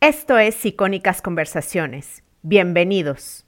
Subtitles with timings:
[0.00, 2.22] Esto es Icónicas Conversaciones.
[2.42, 3.47] Bienvenidos.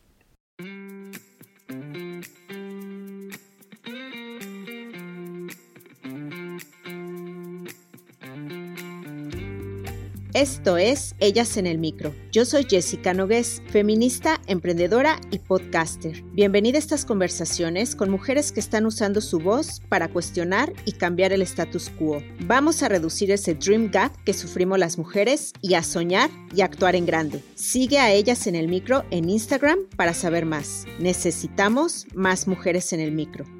[10.41, 12.15] Esto es Ellas en el Micro.
[12.33, 16.23] Yo soy Jessica Nogués, feminista, emprendedora y podcaster.
[16.33, 21.35] Bienvenida a estas conversaciones con mujeres que están usando su voz para cuestionar y cambiar
[21.35, 22.23] el status quo.
[22.47, 26.97] Vamos a reducir ese dream gap que sufrimos las mujeres y a soñar y actuar
[26.97, 27.45] en grande.
[27.55, 30.87] Sigue a Ellas en el Micro en Instagram para saber más.
[30.99, 33.60] Necesitamos más mujeres en el micro.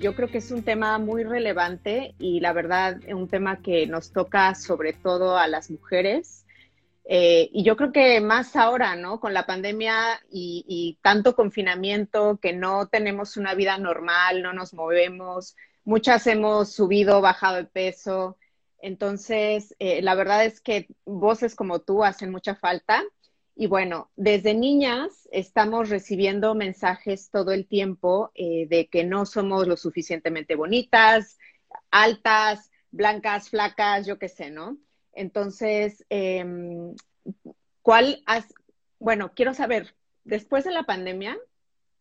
[0.00, 4.12] Yo creo que es un tema muy relevante y la verdad un tema que nos
[4.12, 6.44] toca sobre todo a las mujeres.
[7.04, 9.20] Eh, y yo creo que más ahora, ¿no?
[9.20, 14.74] Con la pandemia y, y, tanto confinamiento, que no tenemos una vida normal, no nos
[14.74, 18.36] movemos, muchas hemos subido, bajado de peso.
[18.80, 23.02] Entonces, eh, la verdad es que voces como tú hacen mucha falta.
[23.60, 29.68] Y bueno, desde niñas estamos recibiendo mensajes todo el tiempo eh, de que no somos
[29.68, 31.36] lo suficientemente bonitas,
[31.90, 34.78] altas, blancas, flacas, yo qué sé, ¿no?
[35.12, 36.94] Entonces, em,
[37.82, 38.46] ¿cuál has,
[38.98, 39.94] bueno, quiero saber,
[40.24, 41.36] después de la pandemia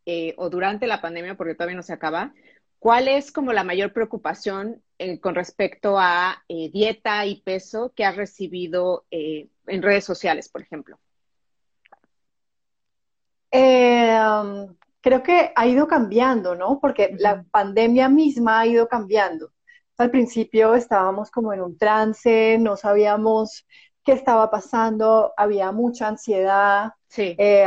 [0.06, 2.34] eh, o durante la pandemia, porque todavía no se acaba,
[2.80, 8.16] ¿cuál es como la mayor preocupación eh, con respecto a dieta y peso que has
[8.16, 10.98] recibido en redes sociales, por ejemplo?
[13.52, 14.20] Eh,
[15.02, 16.80] creo que ha ido cambiando, ¿no?
[16.80, 19.52] Porque la pandemia misma ha ido cambiando.
[19.98, 23.66] Al principio estábamos como en un trance, no sabíamos
[24.04, 26.94] qué estaba pasando, había mucha ansiedad.
[27.10, 27.36] Sí.
[27.38, 27.66] Eh,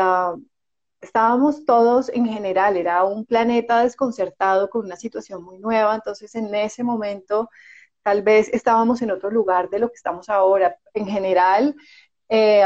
[1.01, 6.55] estábamos todos en general, era un planeta desconcertado con una situación muy nueva, entonces en
[6.55, 7.51] ese momento
[8.03, 10.77] tal vez estábamos en otro lugar de lo que estamos ahora.
[10.95, 11.75] En general,
[12.29, 12.65] eh,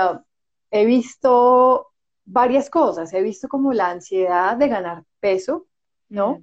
[0.70, 1.88] he visto
[2.26, 3.14] varias cosas.
[3.14, 5.66] He visto como la ansiedad de ganar peso,
[6.08, 6.42] ¿no?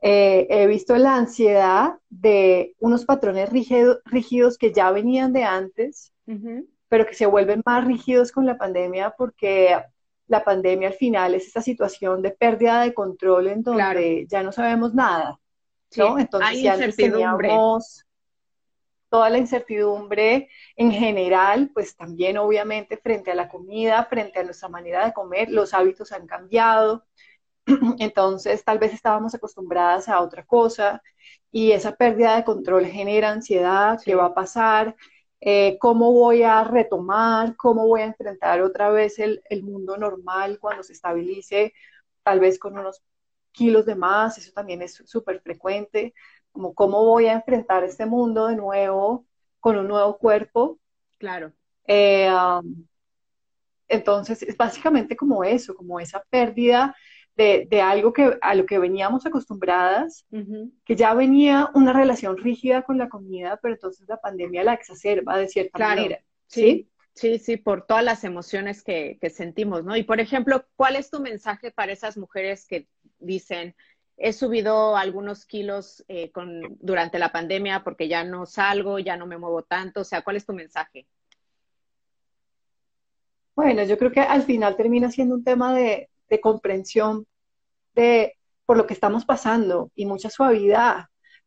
[0.00, 6.12] Eh, he visto la ansiedad de unos patrones rígidos que ya venían de antes,
[6.88, 9.82] pero que se vuelven más rígidos con la pandemia porque
[10.26, 14.52] la pandemia al final es esta situación de pérdida de control en donde ya no
[14.52, 15.40] sabemos nada,
[15.96, 16.18] ¿no?
[16.18, 18.03] Entonces ya teníamos
[19.14, 24.68] toda la incertidumbre en general, pues también obviamente frente a la comida, frente a nuestra
[24.68, 27.06] manera de comer, los hábitos han cambiado.
[27.98, 31.02] Entonces, tal vez estábamos acostumbradas a otra cosa
[31.52, 34.96] y esa pérdida de control genera ansiedad, ¿qué va a pasar?
[35.40, 37.56] Eh, ¿Cómo voy a retomar?
[37.56, 41.72] ¿Cómo voy a enfrentar otra vez el, el mundo normal cuando se estabilice?
[42.22, 43.02] Tal vez con unos
[43.52, 46.14] kilos de más, eso también es súper frecuente
[46.54, 49.26] como cómo voy a enfrentar este mundo de nuevo
[49.58, 50.78] con un nuevo cuerpo.
[51.18, 51.52] Claro.
[51.86, 52.86] Eh, um,
[53.88, 56.94] entonces, es básicamente como eso, como esa pérdida
[57.34, 60.24] de, algo que, a lo que veníamos acostumbradas,
[60.84, 65.36] que ya venía una relación rígida con la comida, pero entonces la pandemia la exacerba
[65.36, 66.20] de cierta manera.
[66.46, 66.88] ¿sí?
[67.14, 67.40] ¿sí?
[67.40, 69.96] Sí, por todas las emociones que, que sentimos, ¿no?
[69.96, 72.86] Y por ejemplo, ¿cuál es tu mensaje para esas mujeres que
[73.18, 73.74] dicen,
[74.16, 79.26] he subido algunos kilos eh, con, durante la pandemia porque ya no salgo, ya no
[79.26, 80.00] me muevo tanto.
[80.00, 81.06] O sea, ¿cuál es tu mensaje?
[83.54, 86.08] Bueno, yo creo que al final termina siendo un tema de,
[86.42, 87.26] comprensión
[87.94, 88.36] de
[88.66, 91.04] por lo que estamos pasando y mucha suavidad,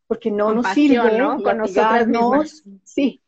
[0.08, 1.44] porque no nos sirve ¿no?
[1.44, 3.22] con nosotros Sí,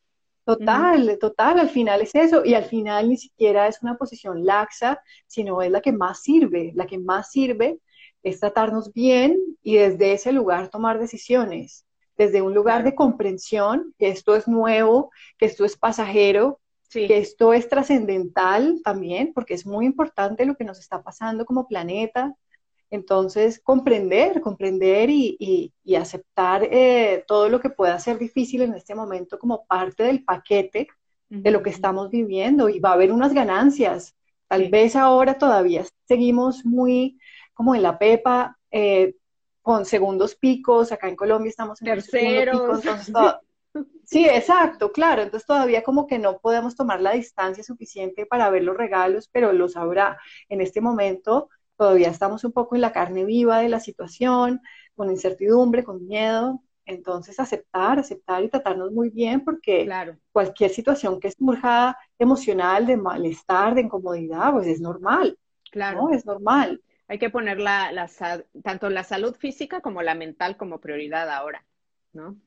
[0.46, 5.02] total, total, al final es eso, y al final ni siquiera es una posición laxa,
[5.28, 7.80] sino es la que más sirve, la que más sirve
[8.24, 11.86] es tratarnos bien y desde ese lugar tomar decisiones,
[12.18, 16.60] desde un lugar de comprensión, que esto es nuevo, que esto es pasajero,
[16.92, 21.68] que esto es trascendental también, porque es muy importante lo que nos está pasando como
[21.68, 22.36] planeta.
[22.90, 29.38] Entonces, comprender, comprender y, aceptar eh, todo lo que pueda ser difícil en este momento
[29.38, 30.88] como parte del paquete
[31.30, 34.16] de lo que estamos viviendo y va a haber unas ganancias.
[34.48, 37.20] Tal vez ahora todavía seguimos muy
[37.60, 39.16] como en la Pepa, eh,
[39.62, 42.82] con segundos picos, acá en Colombia estamos en terceros.
[44.06, 45.22] Sí, exacto, claro.
[45.22, 49.52] Entonces todavía como que no podemos tomar la distancia suficiente para ver los regalos, pero
[49.52, 50.18] los habrá.
[50.48, 54.62] En este momento todavía estamos un poco en la carne viva de la situación,
[54.96, 56.64] con incertidumbre, con miedo.
[56.86, 59.88] Entonces aceptar, aceptar y tratarnos muy bien porque
[60.32, 65.38] cualquier situación que surja emocional, de malestar, de incomodidad, pues es normal.
[65.72, 66.10] Claro.
[66.12, 66.82] Es normal.
[67.10, 68.08] Hay que poner la,
[68.64, 71.66] tanto la salud física como la mental como prioridad ahora,
[72.14, 72.38] ¿no?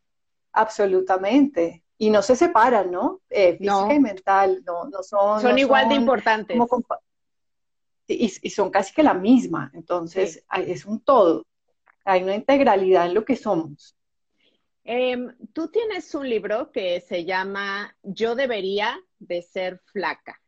[0.52, 1.82] Absolutamente.
[1.98, 3.22] Y no se separan, ¿no?
[3.28, 5.40] Eh, física y mental, no, no son.
[5.40, 6.56] Son igual de importantes.
[8.06, 9.72] y, son casi que la misma.
[9.74, 11.44] Entonces, es un todo.
[12.04, 13.96] Hay una integralidad en lo que somos.
[14.84, 20.40] Em, tú tienes un libro que se llama Yo debería de ser flaca.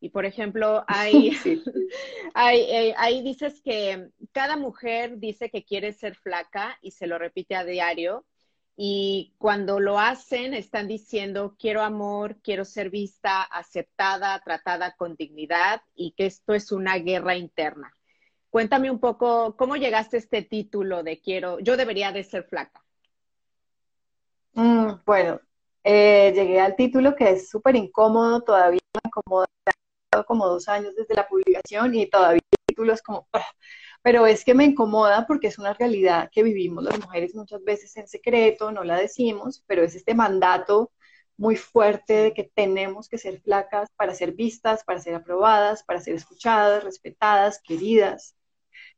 [0.00, 0.84] Y por ejemplo,
[2.34, 7.18] hay, eh, ahí dices que cada mujer dice que quiere ser flaca y se lo
[7.18, 8.24] repite a diario.
[8.76, 15.82] Y cuando lo hacen, están diciendo, quiero amor, quiero ser vista, aceptada, tratada con dignidad
[15.94, 17.94] y que esto es una guerra interna.
[18.48, 22.82] Cuéntame un poco, ¿cómo llegaste a este título de quiero, yo debería de ser flaca?
[24.54, 25.40] Mm, bueno,
[25.84, 29.46] eh, llegué al título que es súper incómodo, todavía me incomoda,
[30.26, 33.44] como dos años desde la publicación y todavía el título es como, ah",
[34.02, 37.96] pero es que me incomoda porque es una realidad que vivimos las mujeres muchas veces
[37.96, 40.92] en secreto, no la decimos, pero es este mandato
[41.36, 46.00] muy fuerte de que tenemos que ser flacas para ser vistas, para ser aprobadas, para
[46.00, 48.36] ser escuchadas, respetadas, queridas.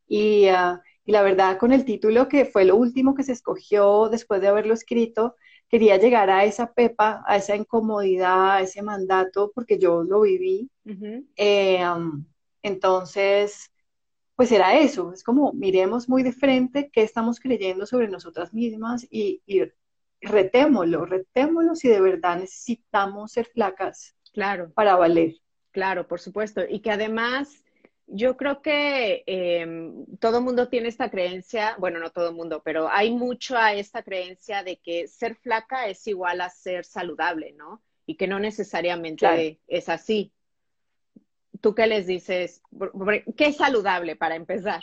[0.08, 4.08] Y, ah, y la verdad, con el título que fue lo último que se escogió
[4.08, 5.36] después de haberlo escrito,
[5.72, 10.70] quería llegar a esa pepa, a esa incomodidad, a ese mandato, porque yo lo viví.
[11.36, 11.82] Eh,
[12.62, 13.72] entonces,
[14.36, 19.06] pues era eso, es como miremos muy de frente qué estamos creyendo sobre nosotras mismas
[19.10, 19.62] y, y
[20.20, 24.70] retémoslo, retémoslo si de verdad necesitamos ser flacas claro.
[24.74, 25.36] para valer.
[25.70, 26.60] Claro, por supuesto.
[26.68, 27.64] Y que además
[28.06, 33.10] yo creo que em, todo mundo tiene esta creencia, bueno, no todo mundo, pero hay
[33.10, 37.82] mucho a esta creencia de que ser flaca es igual a ser saludable, ¿no?
[38.06, 40.32] Y que no necesariamente es así.
[41.60, 42.60] ¿Tú qué les dices?
[43.36, 44.82] ¿Qué es saludable para empezar?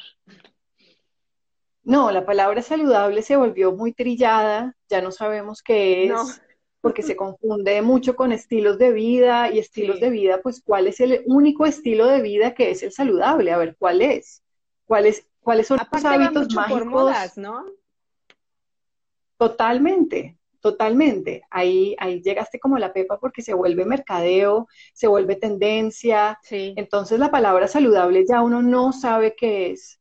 [1.84, 6.42] No, la palabra saludable se volvió muy trillada, ya no sabemos qué es
[6.82, 11.00] porque se confunde mucho con estilos de vida y estilos de vida, pues cuál es
[11.00, 14.42] el único estilo de vida que es el saludable, a ver, ¿cuál es?
[14.86, 17.38] ¿Cuáles, cuáles son los hábitos mágicos?
[17.38, 17.66] ¿no?
[19.38, 21.44] Totalmente, totalmente.
[21.50, 26.40] Ahí, ahí llegaste como la pepa porque se vuelve mercadeo, se vuelve tendencia.
[26.50, 30.00] Entonces la palabra saludable ya uno no sabe qué es.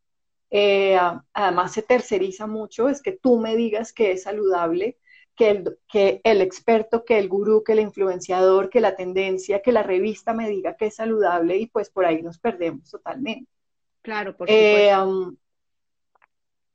[0.50, 0.98] Eh,
[1.34, 4.96] además se terceriza mucho, es que tú me digas que es saludable
[5.38, 9.70] que el, que el experto, que el gurú, que el influenciador, que la tendencia, que
[9.70, 13.49] la revista me diga que es saludable y pues por ahí nos perdemos totalmente.
[14.02, 15.37] Claro, por eh, supuesto.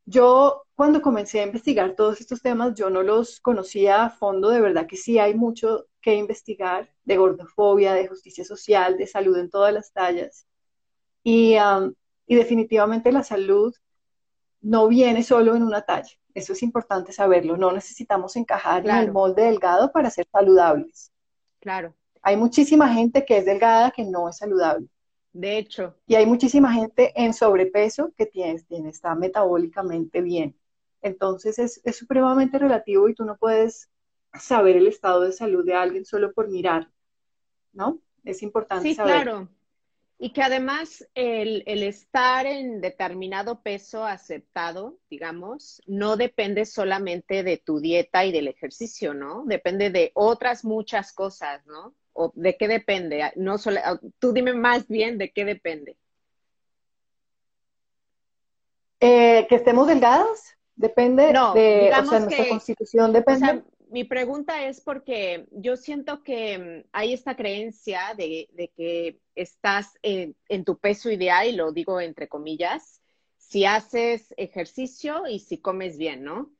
[0.05, 4.61] yo cuando comencé a investigar todos estos temas, yo no los conocía a fondo, de
[4.61, 9.49] verdad que sí hay mucho que investigar de gordofobia, de justicia social, de salud en
[9.49, 10.47] todas las tallas.
[11.21, 11.57] Y,
[12.27, 13.75] y definitivamente la salud
[14.63, 16.09] no viene solo en una talla.
[16.33, 17.57] Eso es importante saberlo.
[17.57, 21.11] No necesitamos encajar en el molde delgado para ser saludables.
[21.59, 21.93] Claro.
[22.23, 24.87] Hay muchísima gente que es delgada que no es saludable.
[25.33, 25.95] De hecho.
[26.07, 30.55] Y hay muchísima gente en sobrepeso que tiene, tiene está metabólicamente bien.
[31.01, 33.89] Entonces es, es, supremamente relativo y tú no puedes
[34.33, 36.89] saber el estado de salud de alguien solo por mirar,
[37.73, 37.99] ¿no?
[38.23, 39.23] Es importante sí, saber.
[39.23, 39.49] Claro.
[40.23, 47.81] Y que además el, estar en determinado peso aceptado, digamos, no depende solamente de tu
[47.81, 49.43] dieta y del ejercicio, ¿no?
[49.45, 51.93] Depende de otras muchas cosas, ¿no?
[52.13, 53.33] ¿O de qué depende?
[53.35, 53.81] No solo,
[54.17, 55.97] tú dime más bien de qué depende.
[59.01, 60.39] Eh, que estemos delgados,
[60.77, 63.61] depende no, de, o sea, nuestra constitución depende
[63.93, 70.35] mi pregunta es porque yo siento que mm, hay esta creencia de, que estás en,
[70.65, 73.03] tu peso ideal, y lo digo entre comillas,
[73.37, 76.51] si haces ejercicio y si comes bien, ¿no?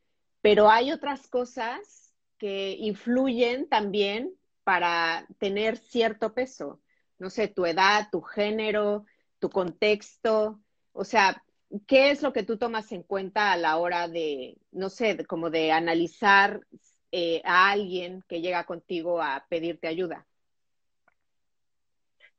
[0.42, 6.82] Pero hay otras cosas que influyen también para tener cierto peso.
[7.18, 9.06] No sé, tu edad, tu género,
[9.40, 10.62] tu contexto.
[10.92, 11.44] O sea,
[11.88, 15.50] ¿qué es lo que tú tomas en cuenta a la hora de, no sé, como
[15.50, 16.62] de analizar
[17.16, 20.26] eh, a alguien que llega contigo a pedirte ayuda?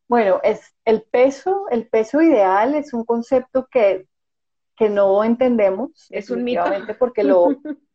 [0.09, 4.09] Bueno, es el peso, el peso ideal es un concepto que,
[4.91, 6.09] no entendemos.
[6.11, 6.65] Es un mito.
[6.99, 7.51] Porque lo,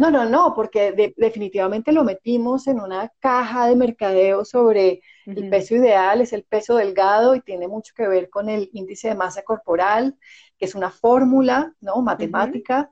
[0.00, 5.76] no, no, no, porque definitivamente lo metimos en una caja de mercadeo sobre el peso
[5.76, 9.42] ideal, es el peso delgado y tiene mucho que ver con el índice de masa
[9.42, 10.18] corporal,
[10.58, 12.02] que es una fórmula, ¿no?
[12.02, 12.90] Matemática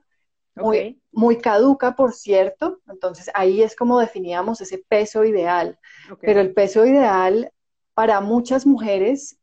[0.55, 2.79] muy, muy caduca, por cierto.
[2.87, 5.77] Entonces ahí es como definíamos ese peso ideal.
[6.21, 7.51] Pero el peso ideal
[7.93, 9.37] para muchas mujeres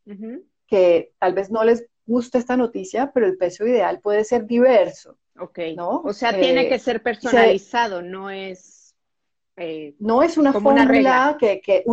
[0.66, 5.18] que tal vez no les gusta esta noticia, pero el peso ideal puede ser diverso.
[5.38, 5.58] Ok.
[5.76, 6.02] ¿no?
[6.04, 8.94] O sea, tiene eh, que ser personalizado, no es
[9.56, 11.84] Eh, no es una fórmula que, que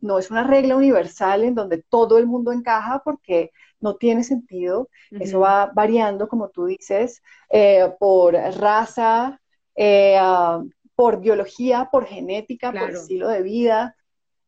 [0.00, 4.88] no es una regla universal en donde todo el mundo encaja porque no tiene sentido.
[5.10, 9.40] Eso va variando, como tú dices, eh, por raza,
[9.74, 10.62] eh, ah,
[10.94, 13.96] por biología, por genética, por estilo de vida,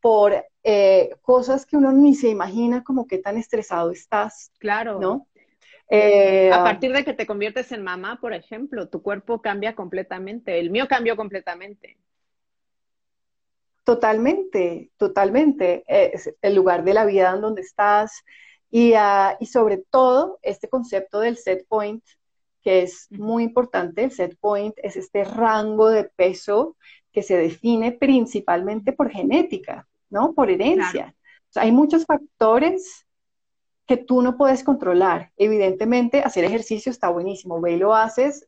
[0.00, 4.52] por eh, cosas que uno ni se imagina como qué tan estresado estás.
[4.58, 4.98] Claro.
[4.98, 5.26] ¿No?
[5.90, 10.60] a partir de que te conviertes en mamá, por ejemplo, tu cuerpo cambia completamente.
[10.60, 11.96] El mío cambió completamente.
[13.84, 15.84] Totalmente, totalmente.
[15.86, 18.22] Es el lugar de la vida en donde estás
[18.70, 22.04] y, ah, y sobre todo este concepto del set point,
[22.62, 24.04] que es muy importante.
[24.04, 26.76] El set point es este rango de peso
[27.12, 30.34] que se define principalmente por genética, ¿no?
[30.34, 31.14] Por herencia.
[31.54, 33.06] hay muchos factores
[33.86, 35.32] que tú no puedes controlar.
[35.38, 37.60] Evidentemente, hacer ejercicio está buenísimo.
[37.60, 38.46] Ve y lo haces,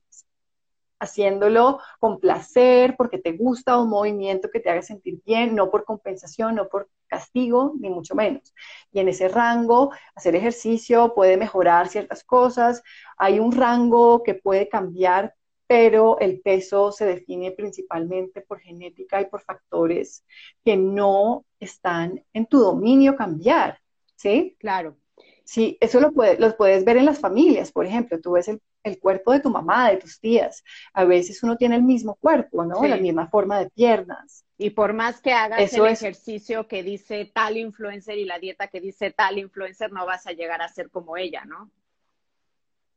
[1.00, 5.84] haciéndolo con placer, porque te gusta un movimiento que te haga sentir bien, no por
[5.84, 8.54] compensación, no por castigo, ni mucho menos.
[8.92, 12.82] Y en ese rango, hacer ejercicio puede mejorar ciertas cosas,
[13.16, 15.34] hay un rango que puede cambiar,
[15.66, 20.24] pero el peso se define principalmente por genética y por factores
[20.64, 23.78] que no están en tu dominio cambiar,
[24.16, 24.56] ¿sí?
[24.58, 24.96] Claro.
[25.44, 28.98] Sí, eso lo los puedes ver en las familias, por ejemplo, tú ves el el
[28.98, 30.64] cuerpo de tu mamá, de tus tías.
[30.92, 32.82] A veces uno tiene el mismo cuerpo, ¿no?
[32.84, 34.44] La misma forma de piernas.
[34.56, 38.80] Y por más que hagas el ejercicio que dice tal influencer y la dieta que
[38.80, 41.70] dice tal influencer, no vas a llegar a ser como ella, ¿no?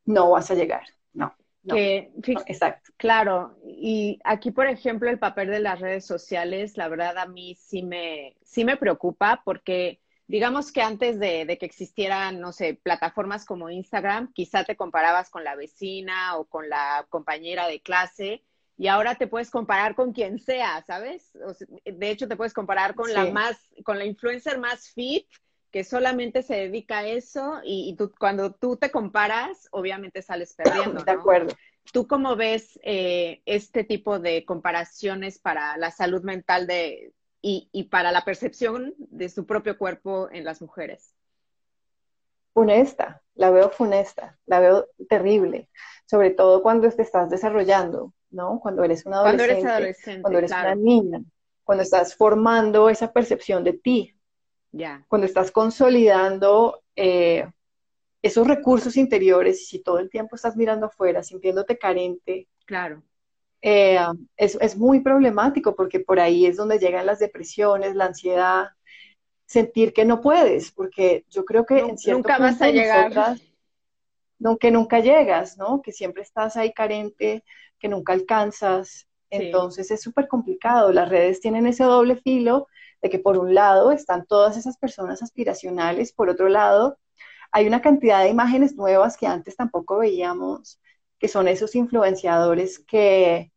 [0.05, 1.33] No vas a llegar, no.
[2.45, 2.91] exacto.
[2.97, 7.55] Claro, y aquí, por ejemplo, el papel de las redes sociales, la verdad a mí
[7.55, 13.45] sí me, sí me preocupa porque digamos que antes de, que existieran, no sé, plataformas
[13.45, 18.43] como Instagram, quizá te comparabas con la vecina o con la compañera de clase
[18.77, 21.31] y ahora te puedes comparar con quien sea, ¿sabes?
[21.85, 25.27] de hecho, te puedes comparar con la más, con la influencer más fit
[25.71, 30.99] que solamente se dedica a eso y, tú, cuando tú te comparas, obviamente sales perdiendo.
[30.99, 31.03] ¿no?
[31.03, 31.55] De acuerdo.
[31.91, 37.11] ¿Tú cómo ves eh, este tipo de comparaciones para la salud mental de,
[37.45, 41.13] y, para la percepción de su propio cuerpo en las mujeres?
[42.53, 45.67] Funesta, la veo funesta, la veo terrible,
[46.05, 48.59] sobre todo cuando te estás desarrollando, ¿no?
[48.61, 51.21] Cuando eres una adolescente, cuando eres, adolescente, cuando eres una niña,
[51.65, 54.15] cuando estás formando esa percepción de ti,
[54.71, 55.03] ya.
[55.09, 57.45] cuando estás consolidando eh,
[58.21, 63.03] esos recursos interiores y si todo el tiempo estás mirando afuera, sintiéndote carente, claro.
[63.65, 63.97] Eh,
[64.35, 68.71] es, muy problemático porque por ahí es donde llegan las depresiones, la ansiedad,
[69.45, 73.37] sentir que no puedes, porque yo creo que en cierto nunca vas a llegar.
[74.59, 75.81] que nunca llegas, ¿no?
[75.81, 77.45] Que siempre estás ahí carente,
[77.79, 79.07] que nunca alcanzas.
[79.29, 80.91] Entonces es súper complicado.
[80.91, 82.67] Las redes tienen ese doble filo
[83.01, 86.99] de que por un lado están todas esas personas aspiracionales, por otro lado
[87.53, 90.81] hay una cantidad de imágenes nuevas que antes tampoco veíamos,
[91.19, 93.52] que son esos influenciadores que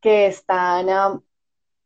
[0.00, 1.20] que están ah,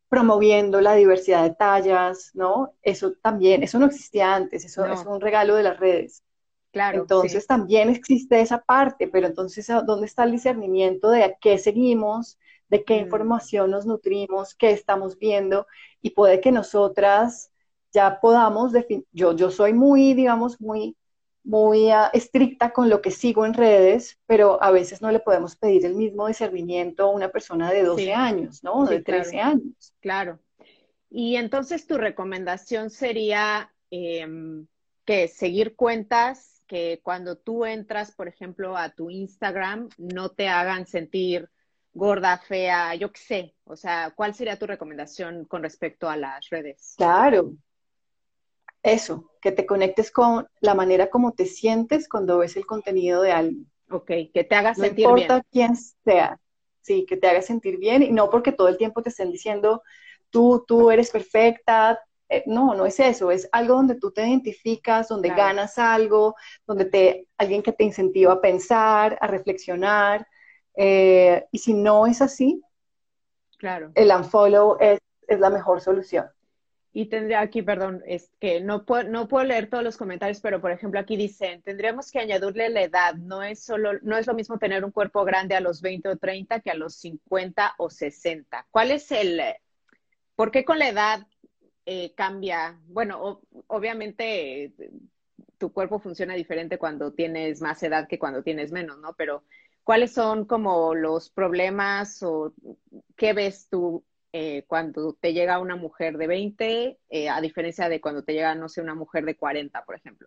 [0.09, 2.75] promoviendo la diversidad de tallas, ¿no?
[2.83, 6.23] Eso también, eso no existía antes, eso es un regalo de las redes.
[6.73, 7.03] Claro.
[7.03, 11.59] Entonces también existe esa parte, pero entonces, ah, ¿dónde está el discernimiento de a qué
[11.59, 13.05] seguimos, de qué mm.
[13.05, 15.67] información nos nutrimos, qué estamos viendo?
[16.03, 17.51] Y puede que nosotras
[17.93, 20.97] ya podamos definir, yo, yo soy muy, digamos, muy
[21.45, 25.57] muy ah, estricta con lo que sigo en redes, pero a veces no le podemos
[25.57, 28.87] pedir el mismo discernimiento a una persona de 12 años, ¿no?
[28.87, 29.95] de 13 años.
[30.01, 30.41] Claro.
[31.11, 34.67] Y entonces tu recomendación sería em,
[35.05, 40.87] que seguir cuentas que cuando tú entras, por ejemplo, a tu Instagram, no te hagan
[40.87, 41.51] sentir
[41.93, 43.55] gorda, fea, yo qué sé.
[43.65, 46.95] O sea, ¿cuál sería tu recomendación con respecto a las redes?
[46.97, 47.53] Claro,
[48.85, 53.33] eso, que te conectes con la manera como te sientes cuando ves el contenido de
[53.33, 53.71] alguien.
[53.91, 55.11] Ok, que te haga sentir bien.
[55.11, 55.75] No importa quién
[56.05, 56.39] sea,
[56.83, 59.83] sí, que te haga sentir bien y no porque todo el tiempo te estén diciendo,
[60.29, 61.99] tú, tú eres perfecta.
[62.29, 66.35] Eh, no, no es eso, es algo donde tú te identificas, donde ganas algo,
[66.67, 70.27] donde te, alguien que te incentiva a pensar, a reflexionar.
[70.77, 72.63] Eh, y si no es así,
[73.59, 73.93] claro.
[73.95, 76.27] el unfollow es, es la mejor solución.
[76.97, 80.61] Y tendría aquí, perdón, es que no puedo, no puedo leer todos los comentarios, pero
[80.61, 84.35] por ejemplo aquí dicen, tendríamos que añadirle la edad, no es solo, no es lo
[84.35, 87.91] mismo tener un cuerpo grande a los 20 o 30 que a los 50 o
[87.91, 88.69] 60.
[88.71, 89.43] ¿Cuál es el,
[90.37, 91.27] por qué con la edad
[91.85, 92.79] eh, cambia?
[92.87, 94.73] Bueno, obviamente
[95.59, 99.15] tu cuerpo funciona diferente cuando tienes más edad que cuando tienes menos, ¿no?
[99.15, 99.43] Pero
[99.83, 102.55] ¿cuáles son como los problemas o
[103.17, 104.05] qué ves tú
[104.37, 108.53] eh, cuando te llega una mujer de 20, eh, a diferencia de cuando te llega,
[108.57, 110.27] no sé, una mujer de 40, por ejemplo?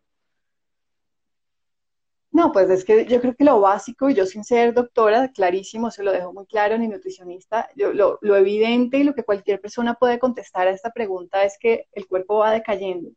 [2.32, 5.92] No, pues es que yo creo que lo básico, y yo sin ser doctora, clarísimo,
[5.92, 9.60] se lo dejo muy claro, ni nutricionista, yo, lo, lo, evidente y lo que cualquier
[9.60, 13.10] persona puede contestar a esta pregunta es que el cuerpo va decayendo.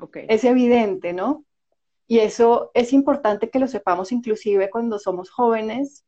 [0.00, 0.26] Okay.
[0.28, 1.44] Es evidente, ¿no?
[2.08, 6.04] Y eso es importante que lo sepamos inclusive cuando somos jóvenes,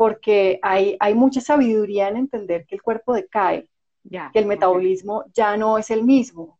[0.00, 3.68] porque hay, hay mucha sabiduría en entender que el cuerpo decae,
[4.32, 6.58] que el metabolismo ya no es el mismo,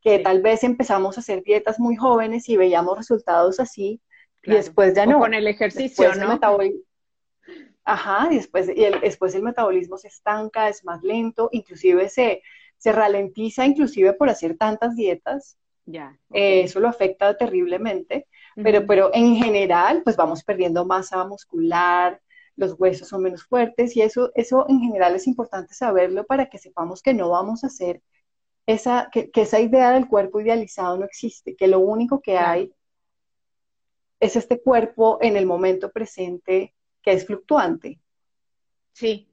[0.00, 4.00] que tal vez empezamos a hacer dietas muy jóvenes y veíamos resultados así,
[4.42, 5.18] y después ya no.
[5.18, 6.40] con el ejercicio, ¿no?
[7.84, 12.40] Ajá, y después, y el, después el metabolismo se estanca, es más lento, inclusive se,
[12.78, 15.58] se ralentiza, inclusive por hacer tantas dietas.
[15.84, 16.18] Ya.
[16.32, 22.18] Eh, eso lo afecta terriblemente, pero, pero en general, pues vamos perdiendo masa muscular,
[22.58, 26.58] los huesos son menos fuertes y eso, eso en general es importante saberlo para que
[26.58, 28.02] sepamos que no vamos a hacer
[28.66, 32.72] esa, que, esa idea del cuerpo idealizado no existe, que lo único que hay
[34.18, 38.00] es este cuerpo en el momento presente que es fluctuante.
[38.92, 39.32] Sí,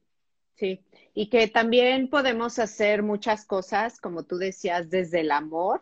[0.54, 0.86] sí.
[1.16, 5.82] Y que también podemos hacer muchas cosas, como tú decías, desde el amor,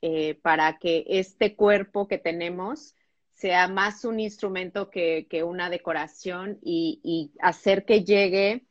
[0.00, 2.94] eh, para que este cuerpo que tenemos
[3.40, 8.66] sea más un instrumento que, una decoración y, hacer que llegue,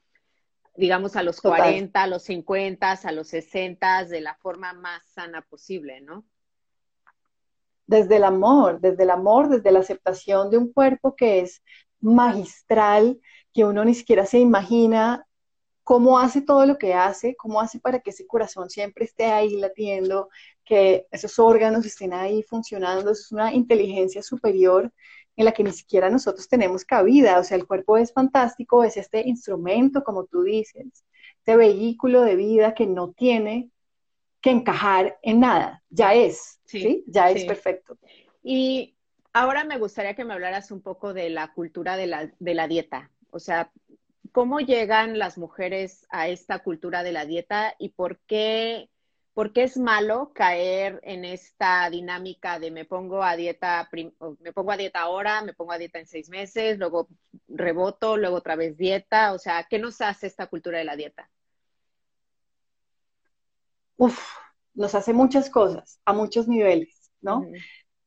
[0.76, 5.42] digamos, a los 40, a los 50, a los 60 de la forma más sana
[5.42, 6.24] posible, ¿no?
[7.88, 11.64] desde el amor, desde el amor, desde la aceptación de un cuerpo que es
[12.00, 13.20] magistral,
[13.52, 15.26] que uno ni siquiera se imagina
[15.90, 19.56] cómo hace todo lo que hace, cómo hace para que ese corazón siempre esté ahí
[19.58, 20.30] latiendo,
[20.64, 24.94] que esos órganos estén ahí funcionando, es una inteligencia superior
[25.36, 28.98] en la que ni siquiera nosotros tenemos cabida, o sea, el cuerpo es fantástico, es
[28.98, 30.86] este instrumento, como tú dices,
[31.40, 33.72] este vehículo de vida que no tiene
[34.42, 37.04] que encajar en nada, ya es, ¿sí?
[37.08, 37.98] Ya es perfecto.
[38.44, 38.96] Y
[39.34, 42.68] ahora me gustaría que me hablaras un poco de la cultura de la, de la
[42.68, 43.72] dieta, o sea,
[44.32, 48.90] ¿cómo llegan las mujeres a esta cultura de la dieta y por qué,
[49.34, 53.90] por qué es malo caer en esta dinámica de me pongo a dieta,
[54.40, 57.08] me pongo a dieta ahora, me pongo a dieta en seis meses, luego
[57.48, 61.30] reboto, luego otra vez dieta, o sea, ¿qué nos hace esta cultura de la dieta?
[64.00, 64.18] uf,
[64.74, 67.46] nos hace muchas cosas a muchos niveles, ¿no?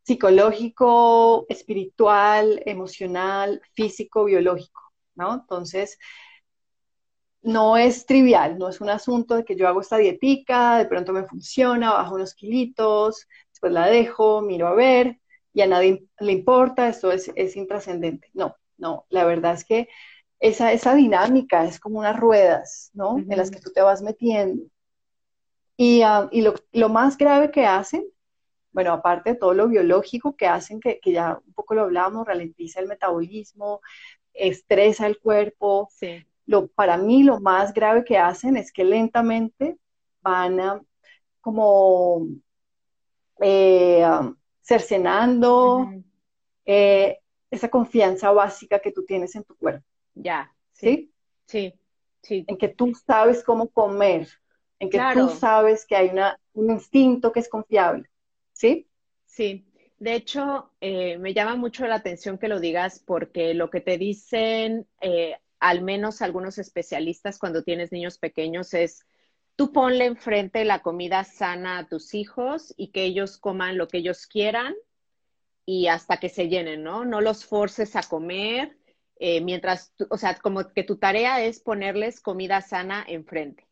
[0.02, 4.81] Psicológico, espiritual, emocional, físico, biológico,
[5.14, 5.34] ¿no?
[5.34, 5.98] Entonces,
[7.42, 11.12] no es trivial, no es un asunto de que yo hago esta dietica, de pronto
[11.12, 15.18] me funciona, bajo unos kilitos, después la dejo, miro a ver,
[15.52, 18.30] y a nadie le importa, esto es, intrascendente.
[18.34, 19.88] No, no, la verdad es que
[20.40, 23.18] esa, esa dinámica es como unas ruedas, ¿no?
[23.18, 24.64] En las que tú te vas metiendo
[25.76, 26.28] y, ah,
[26.72, 28.04] lo, más grave que hacen,
[28.72, 32.80] bueno, aparte de todo lo biológico que hacen, que, ya un poco lo hablamos, ralentiza
[32.80, 33.80] el metabolismo,
[34.34, 35.88] estresa el cuerpo.
[36.46, 39.76] Lo, para mí lo más grave que hacen es que lentamente
[40.20, 40.82] van a,
[41.40, 42.26] como
[43.40, 44.04] eh,
[44.60, 45.90] cercenando
[46.64, 47.18] eh,
[47.50, 49.84] esa confianza básica que tú tienes en tu cuerpo.
[50.14, 51.12] Ya, sí.
[51.46, 51.74] Sí,
[52.22, 52.44] sí.
[52.48, 54.28] En que tú sabes cómo comer,
[54.78, 56.10] en que tú sabes que hay
[56.54, 58.08] un instinto que es confiable,
[58.52, 58.88] ¿sí?
[59.26, 59.66] Sí.
[60.02, 63.98] De hecho, eh, me llama mucho la atención que lo digas porque lo que te
[63.98, 69.06] dicen, eh, al menos algunos especialistas cuando tienes niños pequeños, es
[69.54, 73.98] tú ponle enfrente la comida sana a tus hijos y que ellos coman lo que
[73.98, 74.74] ellos quieran
[75.66, 77.04] y hasta que se llenen, ¿no?
[77.04, 78.76] No los forces a comer,
[79.20, 83.68] eh, mientras, o sea, como que tu tarea es ponerles comida sana enfrente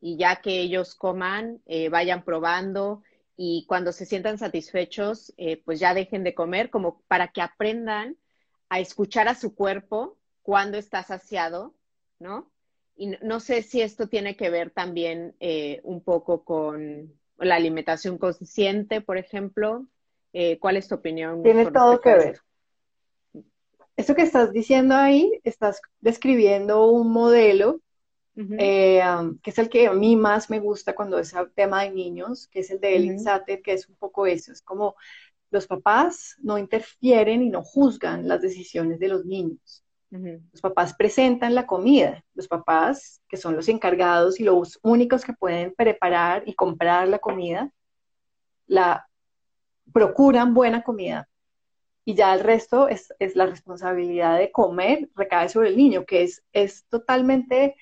[0.00, 1.60] y ya que ellos coman,
[1.90, 3.02] vayan probando
[3.36, 8.16] y cuando se sientan satisfechos, eh, pues ya dejen de comer, como para que aprendan
[8.68, 11.74] a escuchar a su cuerpo cuando está saciado,
[12.18, 12.50] ¿no?
[12.96, 18.16] Y no sé si esto tiene que ver también eh, un poco con la alimentación
[18.16, 19.86] consciente, por ejemplo.
[20.60, 21.42] ¿Cuál es tu opinión?
[21.42, 22.40] Tiene todo que ver.
[23.96, 27.80] Eso que estás diciendo ahí, estás describiendo un modelo
[28.36, 29.02] eh,
[29.42, 32.48] que es el que a mí más me gusta cuando es el tema de niños,
[32.48, 34.94] que es el de Ellen Satter, que es un poco eso, es como
[35.50, 39.82] los papás no interfieren y no juzgan las decisiones de los niños.
[40.52, 45.34] Los papás presentan la comida, los papás, que son los encargados y los únicos que
[45.34, 47.70] pueden preparar y comprar la comida,
[48.66, 49.06] la
[49.92, 51.28] procuran buena comida.
[52.04, 56.22] Y ya el resto es, es la responsabilidad de comer, recae sobre el niño, que
[56.22, 57.76] es, es totalmente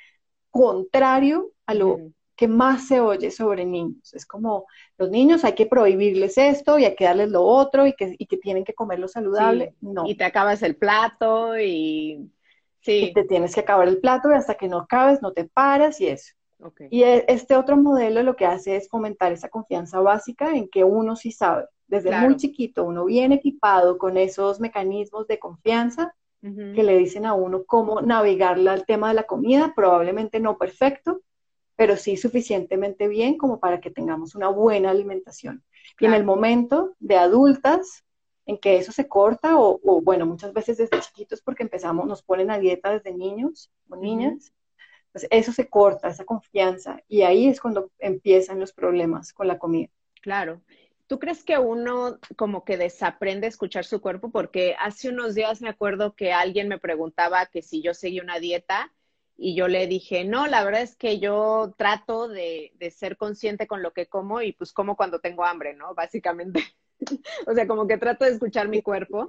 [0.54, 1.98] contrario a lo
[2.36, 4.14] que más se oye sobre niños.
[4.14, 4.66] Es como,
[4.98, 8.26] los niños hay que prohibirles esto y hay que darles lo otro y que, y
[8.26, 9.74] que tienen que comer lo saludable.
[9.80, 10.06] No.
[10.06, 12.30] Y te acabas el plato y...
[12.80, 13.06] Sí.
[13.06, 16.00] Y te tienes que acabar el plato y hasta que no acabes no te paras
[16.00, 16.34] y eso.
[16.90, 20.84] Y e, este otro modelo lo que hace es fomentar esa confianza básica en que
[20.84, 21.64] uno sí sabe.
[21.88, 26.14] Desde muy chiquito, uno viene equipado con esos mecanismos de confianza
[26.44, 31.22] que le dicen a uno cómo navegar el tema de la comida, probablemente no perfecto,
[31.74, 35.64] pero sí suficientemente bien como para que tengamos una buena alimentación.
[35.98, 38.04] Y en el momento de adultas,
[38.46, 42.50] en que eso se corta, o, bueno, muchas veces desde chiquitos porque empezamos, nos ponen
[42.50, 44.52] a dieta desde niños o niñas,
[45.12, 49.58] pues eso se corta, esa confianza, y ahí es cuando empiezan los problemas con la
[49.58, 49.88] comida.
[50.20, 50.60] Claro.
[51.06, 54.30] ¿Tú crees que uno como que desaprende a escuchar su cuerpo?
[54.30, 58.38] Porque hace unos días me acuerdo que alguien me preguntaba que si yo seguía una
[58.38, 58.92] dieta
[59.36, 63.82] y yo le dije, no, la verdad es que yo trato de, ser consciente con
[63.82, 65.94] lo que como y pues como cuando tengo hambre, ¿no?
[65.94, 66.62] Básicamente.
[67.46, 69.26] o sea, como que trato de escuchar mi cuerpo.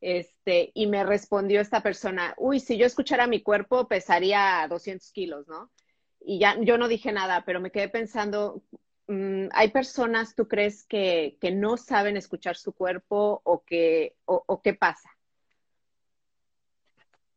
[0.00, 5.48] Este, y me respondió esta persona, uy, si yo escuchara mi cuerpo pesaría 200 kilos,
[5.48, 5.70] ¿no?
[6.20, 8.62] Y ya, yo no dije nada, pero me quedé pensando,
[9.52, 14.74] ¿hay personas, tú crees, que, que, no saben escuchar su cuerpo o, que, o, qué
[14.74, 15.10] pasa?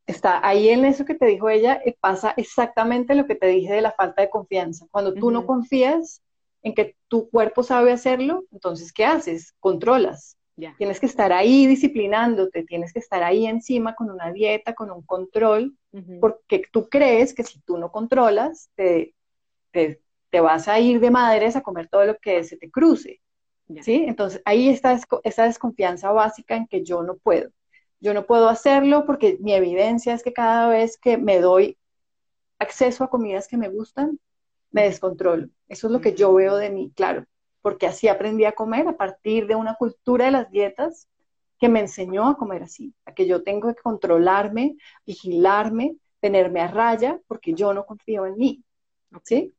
[0.06, 3.74] Está ahí en eso que te dijo ella, eh, pasa exactamente lo que te dije
[3.74, 4.86] de la falta de confianza.
[4.92, 6.22] Cuando tú no confías
[6.62, 9.54] en que tu cuerpo sabe hacerlo, entonces, ¿qué haces?
[9.60, 10.38] Controlas.
[10.78, 15.02] Tienes que estar ahí disciplinándote, tienes que estar ahí encima con una dieta, con un
[15.02, 15.76] control,
[16.20, 19.16] porque tú crees que si tú no controlas, te,
[19.72, 20.02] te,
[20.40, 23.22] vas a ir de madres a comer todo lo que se te cruce.
[23.82, 24.06] ¿sí?
[24.08, 27.50] Entonces ahí está esa desconfianza básica en que yo no puedo.
[28.00, 31.78] Yo no puedo hacerlo porque mi evidencia es que cada vez que me doy
[32.60, 34.20] acceso a comidas que me gustan,
[34.72, 35.50] me descontrolo.
[35.68, 37.26] Eso es lo que yo veo de mí, claro
[37.62, 41.08] porque así aprendí a comer a partir de una cultura de las dietas
[41.60, 46.68] que me enseñó a comer así, a que yo tengo que controlarme, vigilarme, tenerme a
[46.68, 48.64] raya, porque yo no confío en mí.
[49.24, 49.54] ¿Sí?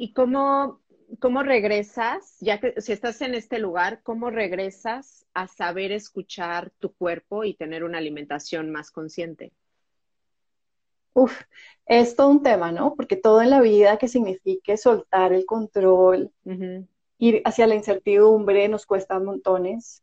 [0.00, 0.80] ¿Y cómo,
[1.18, 6.94] cómo regresas, ya que si estás en este lugar, cómo regresas a saber escuchar tu
[6.94, 9.52] cuerpo y tener una alimentación más consciente?
[11.12, 11.42] Uf,
[11.84, 12.94] es todo un tema, ¿no?
[12.94, 16.32] Porque todo en la vida que signifique soltar el control,
[17.18, 20.02] ir hacia la incertidumbre nos cuesta montones.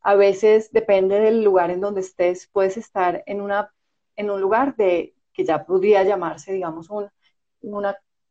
[0.00, 3.70] A veces depende del lugar en donde estés, puedes estar en, una,
[4.16, 7.10] en un lugar de, que ya podría llamarse, digamos, un,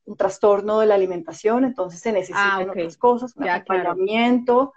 [0.06, 4.74] un trastorno de la alimentación, entonces se necesitan ah, otras cosas, un acompañamiento.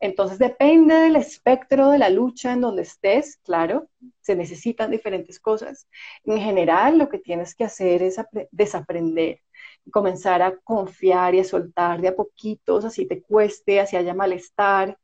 [0.00, 3.88] Entonces depende del espectro de la lucha en donde estés, claro,
[4.20, 5.86] se necesitan diferentes cosas.
[6.24, 9.40] En general, lo que tienes que hacer es desaprender
[9.90, 14.98] comenzar a confiar y a soltar de a poquitos, así te cueste, así haya malestar,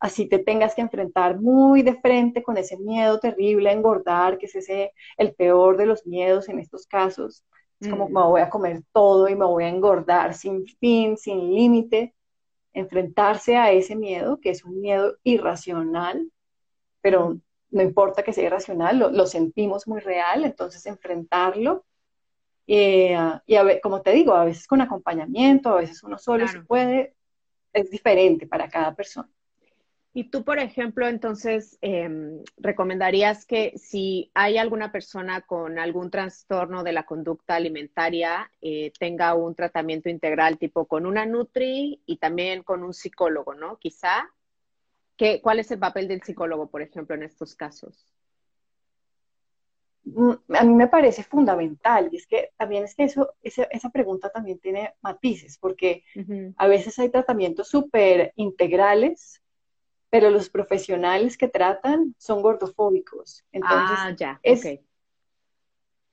[0.00, 4.46] así te tengas que enfrentar muy de frente con ese miedo terrible a engordar, que
[4.46, 7.44] es ese el peor de los miedos en estos casos.
[7.80, 8.12] Es como mm.
[8.12, 12.14] me voy a comer todo y me voy a engordar sin fin, sin límite.
[12.72, 16.30] Enfrentarse a ese miedo, que es un miedo irracional,
[17.00, 17.38] pero
[17.70, 21.86] no importa que sea irracional, lo, lo sentimos muy real, entonces enfrentarlo
[22.66, 26.48] eh, y a ver, como te digo, a veces con acompañamiento, a veces uno solo
[26.48, 27.14] se puede,
[27.72, 29.30] es diferente para cada persona.
[30.16, 36.82] Y tú, por ejemplo, entonces, em, ¿recomendarías que si hay alguna persona con algún trastorno
[36.82, 42.62] de la conducta alimentaria, eh, tenga un tratamiento integral tipo con una Nutri y también
[42.62, 43.76] con un psicólogo, ¿no?
[43.76, 44.30] Quizá.
[45.18, 48.10] ¿Qué, ¿Cuál es el papel del psicólogo, por ejemplo, en estos casos?
[50.04, 54.30] Mm, a mí me parece fundamental y es que también es que eso, esa, pregunta
[54.30, 56.04] también tiene matices porque
[56.56, 59.42] a veces hay tratamientos súper integrales,
[60.10, 63.44] pero los profesionales que tratan son gordofóbicos.
[63.52, 64.40] Entonces, ah, ya,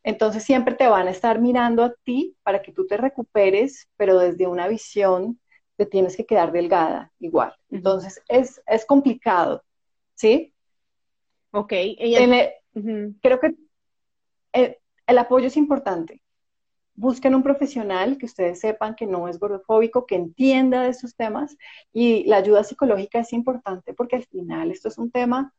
[0.04, 4.20] Entonces siempre te van a estar mirando a ti para que tú te recuperes, pero
[4.20, 5.40] desde una visión
[5.78, 7.56] te tienes que quedar delgada igual.
[7.70, 9.64] Entonces es, es complicado,
[10.14, 10.54] ¿sí?
[11.52, 11.74] Ok.
[13.22, 13.56] Creo que
[14.54, 16.23] eh, el, apoyo es importante.
[16.96, 21.58] Busquen un profesional que ustedes sepan que no es gordofóbico, que entienda de estos temas
[21.92, 25.54] y la ayuda psicológica es importante porque al final esto es un tema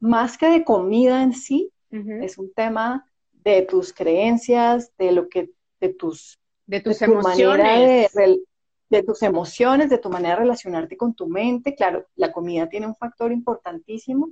[0.00, 5.50] más que de comida en sí, es un tema de tus creencias, de lo que,
[5.80, 8.12] de tus, de tus emociones.
[8.12, 8.42] De,
[8.90, 11.74] de, tus emociones, de tu manera de relacionarte con tu mente.
[11.74, 14.30] Claro, la comida tiene un factor importantísimo,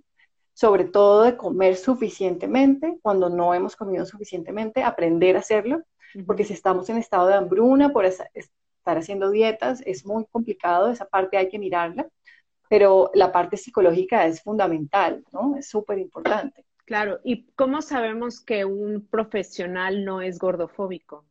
[0.53, 5.83] sobre todo de comer suficientemente, cuando no hemos comido suficientemente, aprender a hacerlo,
[6.27, 8.29] porque si estamos en estado de hambruna por estar
[8.85, 12.09] haciendo dietas, es muy complicado, esa parte hay que mirarla,
[12.69, 15.57] pero la parte psicológica es fundamental, ¿no?
[15.57, 16.65] Es súper importante.
[16.85, 21.25] Claro, ¿y cómo sabemos que un profesional no es gordofóbico?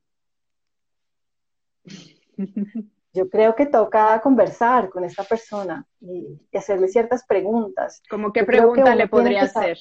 [3.14, 8.02] Yo creo que toca conversar con esta persona y, hacerle ciertas preguntas.
[8.10, 9.78] ¿Cómo qué pregunta le podría hacer?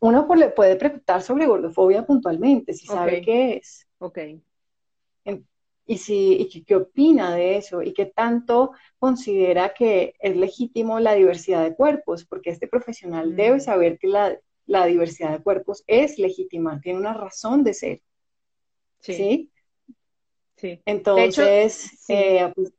[0.00, 3.86] Uno le puede preguntar sobre gordofobia puntualmente, si sabe qué es.
[3.98, 4.18] Ok.
[5.90, 11.14] Y, si, y qué opina de eso y qué tanto considera que es legítimo la
[11.14, 13.60] diversidad de cuerpos, porque este profesional debe mm.
[13.60, 18.02] saber que la, la, diversidad de cuerpos es legítima, tiene una razón de ser.
[19.00, 19.50] ¿Sí?
[20.56, 20.82] Sí.
[20.84, 22.74] Entonces, eh, pues,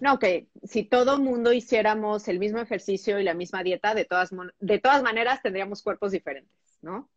[0.00, 4.30] no, que si todo mundo hiciéramos el mismo ejercicio y la misma dieta, de todas,
[4.58, 7.08] de todas maneras tendríamos cuerpos diferentes, ¿no?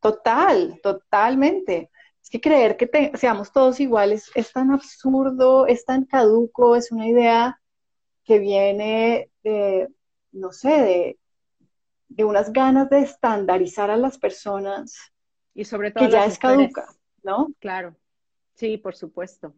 [0.00, 1.90] Total, totalmente.
[2.22, 7.08] Es que creer que seamos todos iguales es tan absurdo, es tan caduco, es una
[7.08, 7.60] idea
[8.24, 9.88] que viene de,
[10.32, 11.18] no sé, de,
[12.08, 14.96] de unas ganas de estandarizar a las personas.
[15.54, 16.86] Y sobre todo que ya es caduca.
[17.22, 17.48] ¿no?
[17.58, 17.96] Claro,
[18.54, 19.54] sí, por supuesto.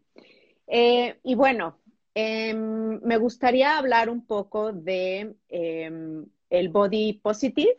[0.72, 1.80] Eh, y bueno,
[2.14, 7.74] em, me gustaría hablar un poco de em, el body positive.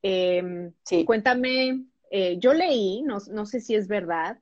[0.00, 1.04] Em, sí.
[1.04, 4.38] Cuéntame, eh, yo leí, no, no, sé si es verdad,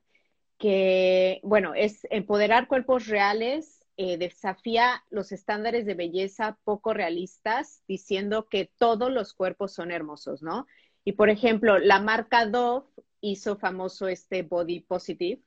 [0.58, 8.48] que, bueno, es empoderar cuerpos reales, eh, desafía los estándares de belleza poco realistas, diciendo
[8.50, 10.66] que todos los cuerpos son hermosos, ¿no?
[11.04, 12.86] Y por ejemplo, la marca Dove
[13.22, 15.40] hizo famoso este body positive.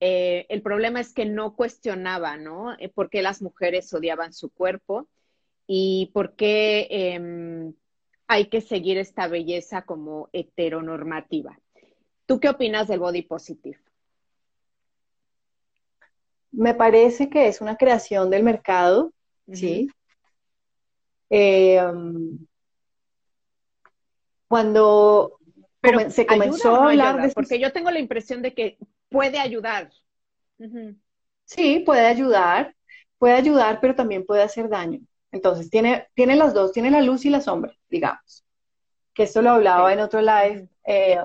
[0.00, 2.74] Eh, el problema es que no cuestionaba, ¿no?
[2.78, 5.08] Eh, por qué las mujeres odiaban su cuerpo
[5.66, 7.74] y por qué em,
[8.26, 11.58] hay que seguir esta belleza como heteronormativa.
[12.26, 13.78] ¿Tú qué opinas del body positive?
[16.52, 19.12] Me parece que es una creación del mercado,
[19.52, 19.88] ¿sí?
[21.30, 22.38] Em,
[24.48, 25.38] cuando
[25.80, 27.32] pero se comenzó a hablar de...
[27.32, 28.78] Porque yo tengo la impresión de que
[29.08, 29.90] puede ayudar.
[31.44, 32.74] Sí, puede ayudar,
[33.18, 35.00] puede ayudar, pero también puede hacer daño.
[35.32, 38.44] Entonces, tiene, tiene las dos, tiene la luz y la sombra, digamos.
[39.14, 41.18] Que esto lo hablaba en otro live, eh,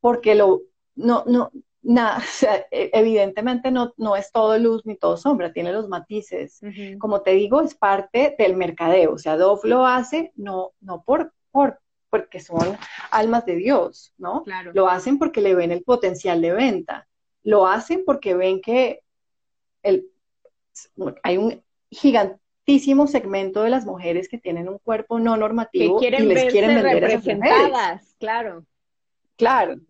[0.00, 0.62] porque lo,
[0.94, 1.50] no, no,
[1.84, 2.22] nada,
[2.70, 6.60] e, evidentemente no, no es todo luz ni todo sombra, tiene los matices.
[6.98, 11.32] Como te digo, es parte del mercadeo, o sea, Dove lo hace no, no por,
[11.50, 11.80] por
[12.14, 12.78] porque son
[13.10, 14.44] almas de Dios, ¿no?
[14.44, 14.70] Claro.
[14.72, 17.08] Lo hacen porque le ven el potencial de venta.
[17.42, 19.00] Lo hacen porque ven que
[19.82, 20.06] el,
[21.24, 26.52] hay un gigantísimo segmento de las mujeres que tienen un cuerpo no normativo y les
[26.52, 28.64] quieren vender representadas, claro.
[29.36, 29.80] Claro,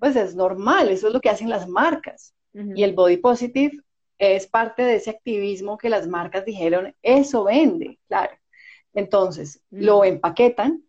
[0.00, 2.32] pues es normal, eso es lo que hacen las marcas.
[2.54, 3.78] Y el body positive
[4.16, 8.32] es parte de ese activismo que las marcas dijeron, eso vende, claro.
[8.94, 10.82] Entonces, lo empaquetan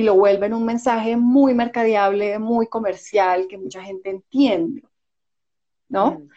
[0.00, 4.82] y lo vuelven un mensaje muy mercadeable, muy comercial, que mucha gente entiende,
[5.90, 6.12] ¿no?
[6.12, 6.28] Mm.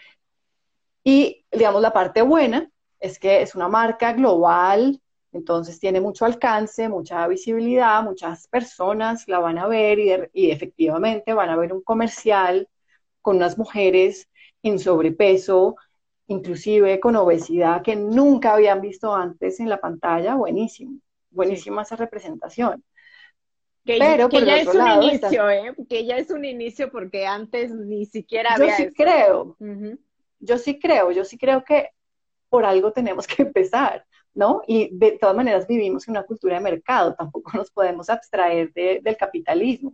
[1.06, 6.90] Y, digamos, la parte buena es que es una marca global, entonces tiene mucho alcance,
[6.90, 11.84] mucha visibilidad, muchas personas la van a ver y, y efectivamente van a ver un
[11.84, 12.68] comercial
[13.22, 14.28] con unas mujeres
[14.62, 15.78] en sobrepeso,
[16.28, 21.00] inclusive con obesidad que nunca habían visto antes en la pantalla, buenísimo,
[21.32, 22.84] buenísima esa representación.
[23.86, 25.76] Que, Pero que ya es un inicio, ¿eh?
[25.90, 28.78] Que ya es un inicio porque antes ni siquiera había.
[28.78, 29.58] Yo sí creo.
[30.40, 31.90] Yo sí creo, yo sí creo que
[32.50, 34.62] por algo tenemos que empezar, ¿no?
[34.68, 39.18] Y de todas maneras vivimos en una cultura de mercado, tampoco nos podemos abstraer del
[39.18, 39.94] capitalismo.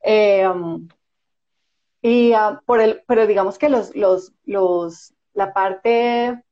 [0.00, 0.88] Em,
[2.00, 6.42] y ah, por el, pero digamos que los, los, los, la parte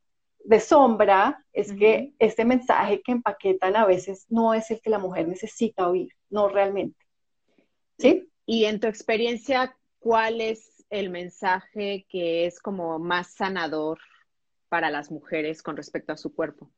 [0.46, 4.98] de sombra es que este mensaje que empaquetan a veces no es el que la
[4.98, 6.98] mujer necesita oír, no realmente.
[7.98, 8.30] ¿Sí?
[8.44, 13.98] Y en tu experiencia, ¿cuál es el mensaje que es como más sanador
[14.68, 16.70] para las mujeres con respecto a su cuerpo?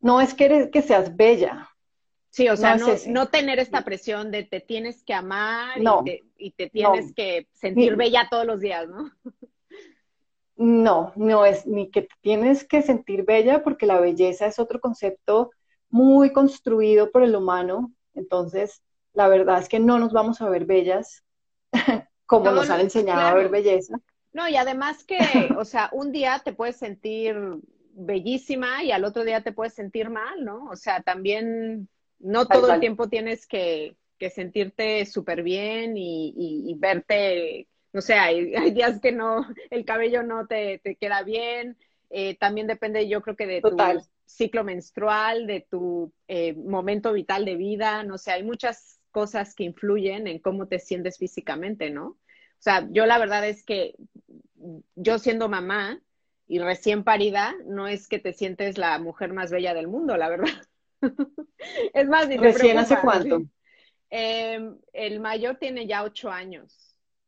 [0.00, 1.68] No es que, que seas bella.
[2.30, 2.76] Sí, o sea,
[3.08, 5.78] no, tener esta presión de te tienes que amar
[6.36, 9.10] y, te, tienes que sentir bella todos los días, ¿no?
[10.56, 15.50] No, no es ni que tienes que sentir bella porque la belleza es otro concepto
[15.90, 17.92] muy construido por el humano.
[18.14, 21.24] Entonces, la verdad es que no nos vamos a ver bellas
[22.26, 23.96] como nos han enseñado a ver belleza.
[24.32, 25.18] No, y además que,
[25.58, 27.36] o sea, un día te puedes sentir
[27.94, 30.64] bellísima y al otro día te puedes sentir mal, ¿no?
[30.70, 31.88] O sea, también
[32.18, 33.96] no todo el tiempo tienes que,
[34.34, 40.80] sentirte súper bien y, verte, no sé, hay, días que no, el cabello no te,
[41.00, 41.78] queda bien.
[42.10, 43.76] Eh, también depende, yo creo que de tu
[44.26, 49.64] ciclo menstrual, de tu eh, momento vital de vida, no sé, hay muchas cosas que
[49.64, 52.06] influyen en cómo te sientes físicamente, ¿no?
[52.06, 53.94] O sea, yo la verdad es que
[54.94, 56.00] yo siendo mamá
[56.46, 60.28] y recién parida, no es que te sientes la mujer más bella del mundo, la
[60.28, 60.48] verdad.
[61.94, 63.42] es más, ni ¿Recién hace cuánto?
[64.10, 66.83] Em, el mayor tiene ya ocho años,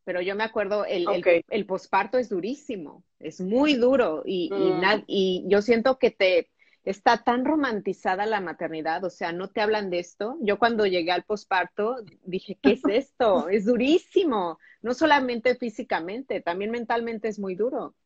[0.07, 1.05] pero yo me acuerdo, el,
[1.51, 5.03] el, posparto es durísimo, es muy duro y, mm.
[5.09, 6.49] y yo siento que te,
[6.85, 10.39] está tan romantizada la maternidad, o sea, no te hablan de esto.
[10.41, 13.49] Yo cuando llegué al posparto dije, ¿qué es esto?
[13.49, 17.97] es durísimo, no solamente físicamente, también mentalmente es muy duro.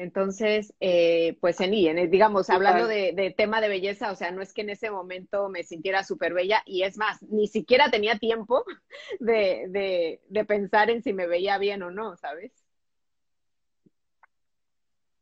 [0.00, 4.54] Entonces, eh, pues en, en, digamos, hablando de, tema de belleza, o sea, no es
[4.54, 8.64] que en ese momento me sintiera súper bella y es más, ni siquiera tenía tiempo
[9.20, 12.50] de, de, de pensar en si me veía bien o no, ¿sabes?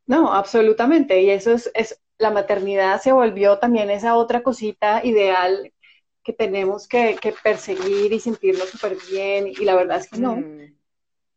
[0.07, 1.23] No, absolutamente.
[1.23, 5.73] Y eso es, es, la maternidad se volvió también esa otra cosita ideal
[6.23, 10.37] que tenemos que, perseguir y sentirnos súper bien, y la verdad es que no.
[10.37, 10.78] Mm.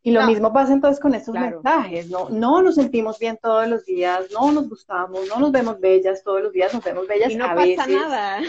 [0.04, 2.30] Y lo mismo pasa entonces con estos mensajes, ¿no?
[2.30, 6.42] No nos sentimos bien todos los días, no nos gustamos, no nos vemos bellas todos
[6.42, 8.42] los días, nos vemos bellas y no pasa nada.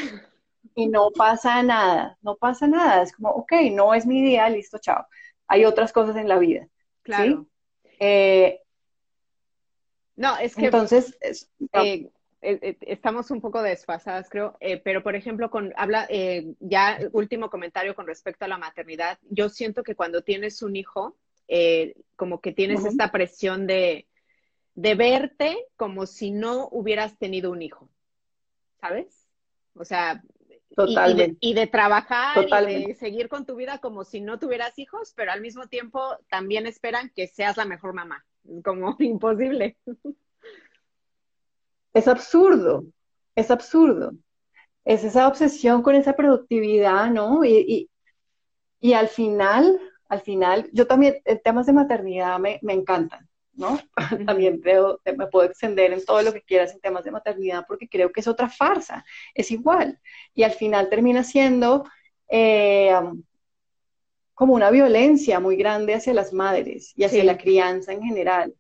[0.75, 3.03] Y no pasa nada, no pasa nada.
[3.03, 5.07] Es como, ok, no es mi día, listo, chao.
[5.47, 6.67] Hay otras cosas en la vida.
[7.03, 7.47] Claro.
[7.99, 8.61] Eh,
[10.17, 10.67] no, es que.
[10.67, 12.11] Entonces, eh,
[12.43, 16.09] eh, eh, estamos un poco desfasadas, creo, eh, pero por ejemplo, con habla,
[16.59, 21.17] ya último comentario con respecto a la maternidad, yo siento que cuando tienes un hijo,
[22.17, 24.07] como que tienes esta presión de,
[24.75, 27.89] de verte como si no hubieras tenido un hijo,
[28.81, 29.29] ¿sabes?
[29.75, 30.23] O sea,
[31.41, 35.33] Y, de, trabajar y de seguir con tu vida como si no tuvieras hijos, pero
[35.33, 38.25] al mismo tiempo también esperan que seas la mejor mamá.
[38.65, 39.77] Como imposible.
[41.93, 42.85] Es absurdo,
[43.35, 44.13] es absurdo.
[44.85, 47.45] Es esa obsesión con esa productividad, ¿no?
[47.45, 47.89] Y,
[48.81, 49.79] y, al final,
[50.13, 53.79] al final, yo también, en temas de maternidad me, me encantan, ¿no?
[54.27, 57.89] también creo, me puedo extender en todo lo que quieras en temas de maternidad porque
[57.89, 59.99] creo que es otra farsa, es igual.
[60.35, 61.85] Y al final termina siendo
[62.29, 62.93] eh,
[64.35, 68.55] como una violencia muy grande hacia las madres y hacia la crianza en general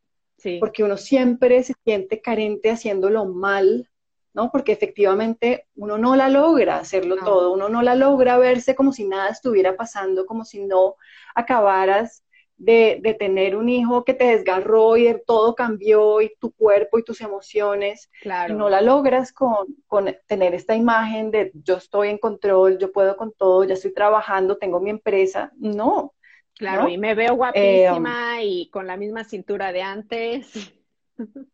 [0.61, 3.89] porque uno siempre se siente carente haciéndolo mal,
[4.35, 4.51] ¿no?
[4.51, 9.07] Porque efectivamente uno no la logra hacerlo todo, uno no la logra verse como si
[9.07, 10.97] nada estuviera pasando, como si no
[11.35, 12.25] acabaras
[12.57, 17.21] de, tener un hijo que te desgarró y todo cambió y tu cuerpo y tus
[17.21, 18.11] emociones.
[18.21, 18.55] Claro.
[18.55, 22.93] Y no la logras con, con, tener esta imagen de yo estoy en control, yo
[22.93, 25.53] puedo con todo, ya estoy trabajando, tengo mi empresa.
[25.57, 26.15] No,
[26.55, 30.73] Claro, y me veo guapísima eh, y con la misma cintura de antes.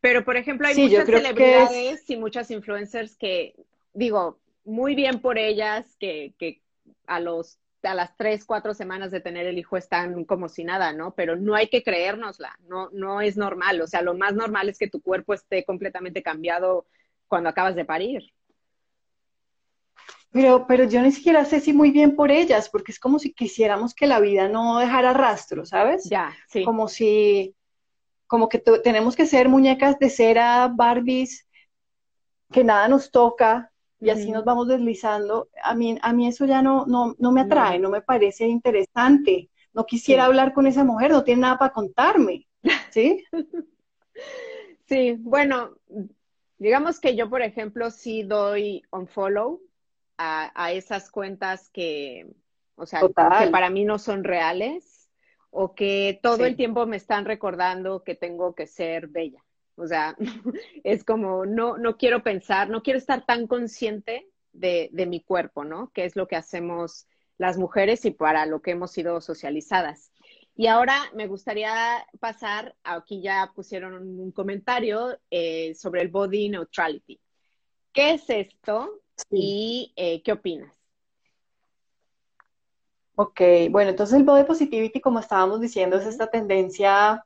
[0.00, 3.54] Pero, por ejemplo, hay muchas celebridades y muchas influencers que,
[3.92, 6.62] digo, muy bien por ellas, que, que
[7.06, 10.92] a los a las tres, cuatro semanas de tener el hijo están como si nada,
[10.92, 11.14] ¿no?
[11.14, 13.80] Pero no hay que creérnosla, no, no es normal.
[13.80, 16.86] O sea, lo más normal es que tu cuerpo esté completamente cambiado
[17.26, 18.32] cuando acabas de parir.
[20.32, 23.32] Pero, pero yo ni siquiera sé si muy bien por ellas, porque es como si
[23.32, 26.08] quisiéramos que la vida no dejara rastro, ¿sabes?
[26.08, 26.64] Ya, sí.
[26.64, 27.54] Como si,
[28.30, 31.48] como que tenemos que ser muñecas de cera, Barbies,
[32.52, 35.48] que nada nos toca y así nos vamos deslizando.
[35.64, 37.90] A mí, a mí eso ya no, no, no me atrae, no.
[37.90, 39.50] me parece interesante.
[39.72, 42.46] No quisiera hablar con esa mujer, no tiene nada para contarme,
[42.90, 43.24] ¿sí?
[44.88, 45.74] sí, bueno,
[46.56, 49.60] digamos que yo, por ejemplo, sí doy un follow
[50.18, 52.28] a, esas cuentas que,
[52.76, 54.89] o sea, que para mí no son reales
[55.50, 59.44] o que todo el tiempo me están recordando que tengo que ser bella.
[59.76, 60.16] O sea,
[60.84, 65.64] es como, no, no quiero pensar, no quiero estar tan consciente de, de mi cuerpo,
[65.64, 65.90] ¿no?
[65.92, 67.06] Que es lo que hacemos
[67.38, 70.12] las mujeres y para lo que hemos sido socializadas.
[70.54, 77.18] Y ahora me gustaría pasar, aquí ya pusieron un comentario eh, sobre el body neutrality.
[77.92, 79.00] ¿Qué es esto?
[79.30, 80.79] ¿Y eh, qué opinas?
[83.22, 83.38] Ok,
[83.70, 87.22] bueno, entonces el body positivity, como estábamos diciendo, es esta tendencia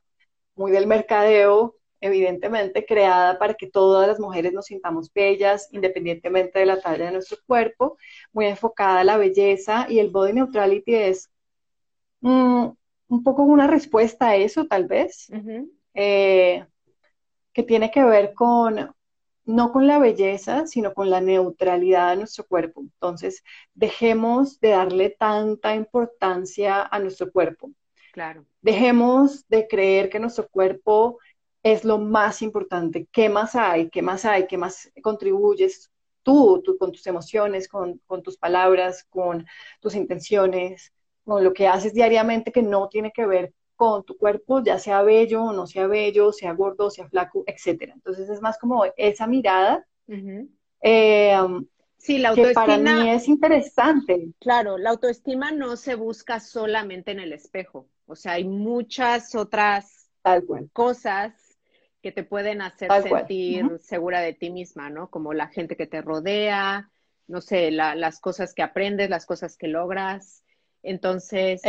[0.53, 6.65] muy del mercadeo, evidentemente creada para que todas las mujeres nos sintamos bellas, independientemente de
[6.65, 7.97] la talla de nuestro cuerpo,
[8.33, 11.31] muy enfocada a la belleza y el body neutrality es
[12.19, 12.67] mm,
[13.07, 15.29] un poco una respuesta a eso, tal vez,
[15.93, 16.65] eh,
[17.53, 18.93] que tiene que ver con
[19.45, 22.81] no con la belleza, sino con la neutralidad de nuestro cuerpo.
[22.81, 23.43] Entonces,
[23.73, 27.71] dejemos de darle tanta importancia a nuestro cuerpo.
[28.11, 28.45] Claro.
[28.61, 31.19] Dejemos de creer que nuestro cuerpo
[31.63, 33.07] es lo más importante.
[33.11, 33.89] ¿Qué más hay?
[33.89, 34.47] ¿Qué más hay?
[34.47, 35.91] ¿Qué más contribuyes
[36.23, 39.45] tú, tú con tus emociones, con, con tus palabras, con
[39.79, 40.91] tus intenciones,
[41.23, 45.01] con lo que haces diariamente que no tiene que ver con tu cuerpo, ya sea
[45.01, 47.93] bello o no sea bello, sea gordo, sea flaco, etcétera.
[47.93, 49.85] Entonces es más como esa mirada.
[50.81, 51.35] Eh,
[51.97, 52.65] sí, la autoestima.
[52.65, 54.29] Que para mí es interesante.
[54.39, 57.87] Claro, la autoestima no se busca solamente en el espejo.
[58.05, 60.09] O sea, hay muchas otras
[60.73, 61.33] cosas
[62.01, 65.09] que te pueden hacer sentir segura de ti misma, ¿no?
[65.09, 66.91] Como la gente que te rodea,
[67.27, 70.43] no sé, las cosas que aprendes, las cosas que logras.
[70.83, 71.61] Entonces,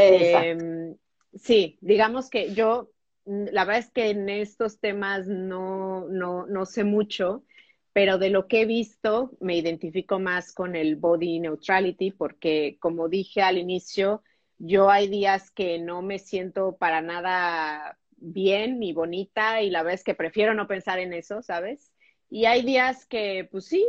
[1.34, 2.90] Sí, digamos que yo,
[3.24, 7.44] mm, la verdad es que en estos temas no, no, no sé mucho,
[7.92, 13.08] pero de lo que he visto me identifico más con el body neutrality porque, como
[13.08, 14.22] dije al inicio,
[14.58, 19.94] yo hay días que no me siento para nada bien ni bonita y la verdad
[19.94, 21.92] es que prefiero no pensar en eso, ¿sabes?
[22.30, 23.86] Y hay días que, pues sí,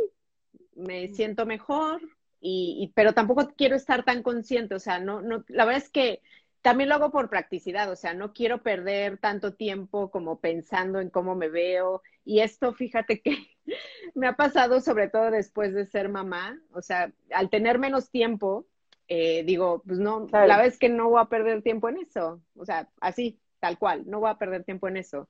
[0.76, 2.00] me siento mejor,
[2.40, 6.22] y, pero tampoco quiero estar tan consciente, o sea, no, no, la verdad es que
[6.62, 11.10] también lo hago por practicidad, o sea, no quiero perder tanto tiempo como pensando en
[11.10, 12.02] cómo me veo.
[12.24, 13.36] Y esto, fíjate que
[14.14, 18.66] me ha pasado sobre todo después de ser mamá, o sea, al tener menos tiempo,
[19.08, 22.64] eh, digo, pues no, la vez que no voy a perder tiempo en eso, o
[22.64, 25.28] sea, así, tal cual, no voy a perder tiempo en eso.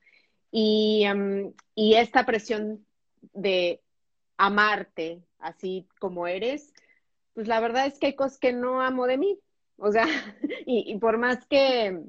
[0.51, 2.85] Y, em, y esta presión
[3.33, 3.81] de
[4.37, 6.73] amarte así como eres,
[7.33, 9.39] pues la verdad es que hay cosas que no amo de mí,
[9.79, 10.05] o sea,
[10.65, 12.01] y, por más que,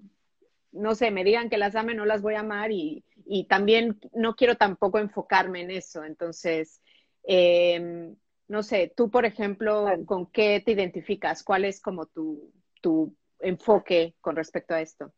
[0.72, 3.04] no sé, me digan que las ame, no las voy a amar y,
[3.48, 6.02] también no quiero tampoco enfocarme en eso.
[6.02, 6.82] Entonces,
[7.22, 8.16] em,
[8.48, 11.44] no sé, tú, por ejemplo, ¿con qué te identificas?
[11.44, 15.12] ¿Cuál es como tu, tu enfoque con respecto a esto?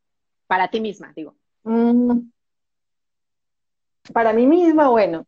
[0.46, 1.36] Para ti misma, digo.
[1.64, 2.30] Mm.
[4.12, 5.26] para mí misma, bueno,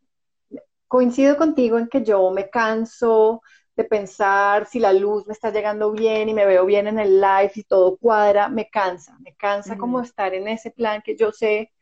[0.88, 3.40] coincido contigo en que yo me canso
[3.76, 7.20] de pensar si la luz me está llegando bien y me veo bien en el
[7.20, 11.32] live y todo cuadra, me cansa, me cansa como estar en ese plan que yo
[11.32, 11.72] sé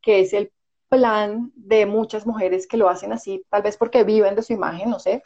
[0.00, 0.50] que es el
[0.88, 4.90] plan de muchas mujeres que lo hacen así, tal vez porque viven de su imagen,
[4.90, 5.22] no sé.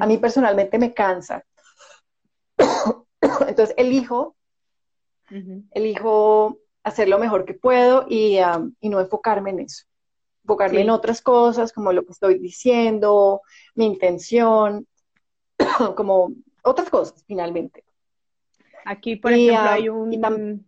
[0.00, 1.44] A mí personalmente me cansa.
[3.20, 4.36] Entonces elijo,
[5.72, 8.38] elijo hacer lo mejor que puedo y,
[8.80, 9.84] y no enfocarme en eso.
[10.44, 13.42] Enfocarme en otras cosas, como lo que estoy diciendo,
[13.74, 14.86] mi intención,
[15.96, 16.32] como
[16.62, 17.84] otras cosas finalmente.
[18.84, 20.64] Aquí, por ejemplo, ah, hay un...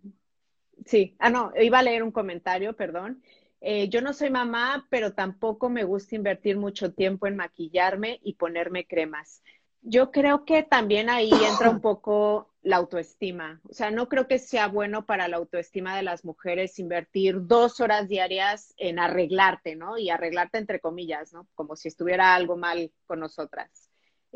[0.85, 3.23] Sí, ah, no, iba a leer un comentario, perdón.
[3.61, 8.35] Eh, yo no soy mamá, pero tampoco me gusta invertir mucho tiempo en maquillarme y
[8.35, 9.43] ponerme cremas.
[9.83, 13.61] Yo creo que también ahí entra un poco la autoestima.
[13.69, 17.81] O sea, no creo que sea bueno para la autoestima de las mujeres invertir dos
[17.81, 19.99] horas diarias en arreglarte, ¿no?
[19.99, 21.47] Y arreglarte entre comillas, ¿no?
[21.55, 23.88] Como si estuviera algo mal con nosotras.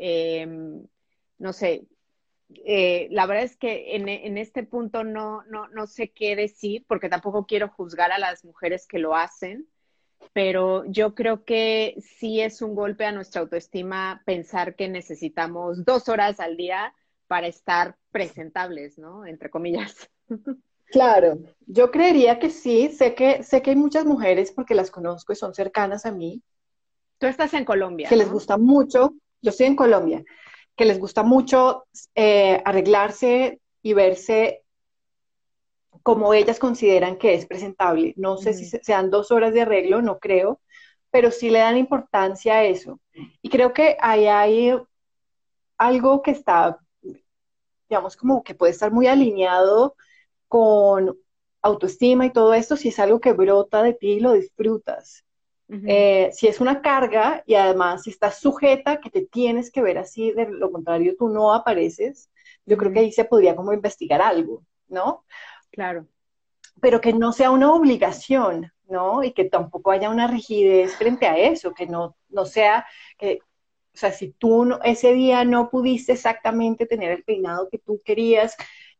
[0.05, 0.85] Em,
[1.37, 1.87] no sé,
[2.65, 7.07] eh, la verdad es que en, este punto no, no, no, sé qué decir, porque
[7.07, 9.65] tampoco quiero juzgar a las mujeres que lo hacen,
[10.33, 16.09] pero yo creo que sí es un golpe a nuestra autoestima pensar que necesitamos dos
[16.09, 16.93] horas al día
[17.27, 19.25] para estar presentables, ¿no?
[19.25, 20.09] Entre comillas.
[20.87, 25.33] Claro, yo creería que sí, sé que, sé que hay muchas mujeres, porque las conozco
[25.33, 26.43] y son cercanas a mí.
[27.17, 28.07] Tú estás en Colombia.
[28.09, 30.23] Que les gusta mucho, yo estoy en Colombia,
[30.75, 31.85] que les gusta mucho
[32.15, 34.63] eh, arreglarse y verse
[36.01, 38.13] como ellas consideran que es presentable.
[38.17, 40.59] No sé si sean dos horas de arreglo, no creo,
[41.11, 42.99] pero sí le dan importancia a eso.
[43.41, 44.75] Y creo que ahí hay
[45.77, 46.79] algo que está,
[47.89, 49.95] digamos, como que puede estar muy alineado
[50.47, 51.17] con
[51.61, 55.23] autoestima y todo esto, si es algo que brota de ti y lo disfrutas.
[55.87, 59.97] Eh, si es una carga y además si estás sujeta, que te tienes que ver
[59.97, 62.29] así, de lo contrario tú no apareces,
[62.65, 65.25] yo creo que ahí se podría como investigar algo, ¿no?
[65.71, 66.07] Claro.
[66.79, 69.23] Pero que no sea una obligación, ¿no?
[69.23, 72.85] Y que tampoco haya una rigidez frente a eso, que no, no sea
[73.17, 73.39] que,
[73.93, 78.55] o sea, si tú ese día no pudiste exactamente tener el peinado que tú querías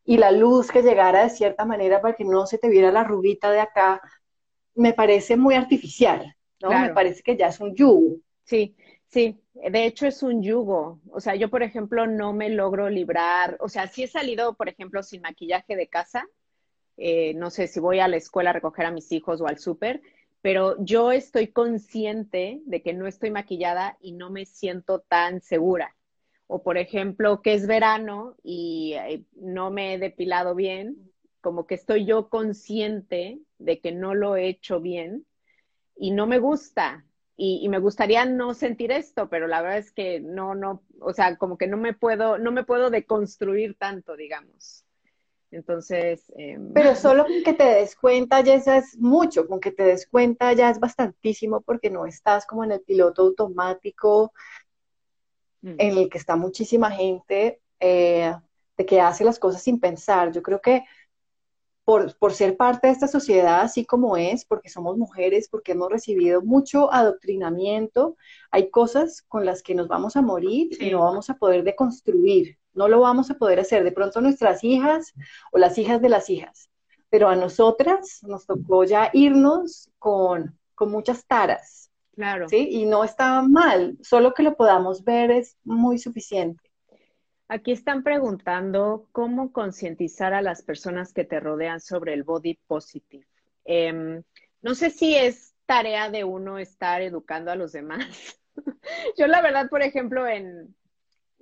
[0.05, 3.03] y la luz que llegara de cierta manera para que no se te viera la
[3.03, 4.01] rubita de acá,
[4.75, 6.35] me parece muy artificial,
[6.69, 8.17] me parece que ya es un yugo.
[8.43, 8.75] Sí,
[9.07, 10.99] sí, de hecho es un yugo.
[11.11, 14.69] O sea, yo, por ejemplo, no me logro librar, o sea, si he salido, por
[14.69, 16.25] ejemplo, sin maquillaje de casa,
[16.97, 19.57] eh, no sé si voy a la escuela a recoger a mis hijos o al
[19.57, 20.01] súper,
[20.41, 25.95] pero yo estoy consciente de que no estoy maquillada y no me siento tan segura.
[26.47, 31.11] O por ejemplo, que es verano y eh, no me he depilado bien,
[31.41, 35.25] como que estoy yo consciente de que no lo he hecho bien
[35.95, 37.05] y no me gusta.
[37.35, 41.35] Y, me gustaría no sentir esto, pero la verdad es que no, no, o sea,
[41.37, 44.85] como que no me puedo, no me puedo deconstruir tanto, digamos.
[45.49, 46.31] Entonces.
[46.35, 50.07] Em, pero solo con que te des cuenta ya es mucho, con que te des
[50.07, 54.31] cuenta ya es bastantísimo porque no estás como en el piloto automático
[55.61, 55.75] mm.
[55.77, 58.33] en el que está muchísima gente eh,
[58.77, 60.31] de que hace las cosas sin pensar.
[60.31, 60.83] Yo creo que
[61.85, 66.41] por, ser parte de esta sociedad así como es, porque somos mujeres, porque hemos recibido
[66.41, 68.15] mucho adoctrinamiento,
[68.51, 72.57] hay cosas con las que nos vamos a morir y no vamos a poder deconstruir,
[72.73, 73.83] no lo vamos a poder hacer.
[73.83, 75.13] De pronto nuestras hijas
[75.51, 76.69] o las hijas de las hijas,
[77.09, 81.89] pero a nosotras nos tocó ya irnos con, con muchas taras.
[82.15, 82.47] Claro.
[82.47, 82.69] ¿sí?
[82.69, 86.72] Y no está mal, solo que lo podamos ver es muy suficiente.
[87.47, 93.27] Aquí están preguntando cómo concientizar a las personas que te rodean sobre el body positive.
[93.65, 94.23] Em,
[94.61, 98.39] no sé si es tarea de uno estar educando a los demás.
[99.17, 100.75] Yo la verdad, por ejemplo, en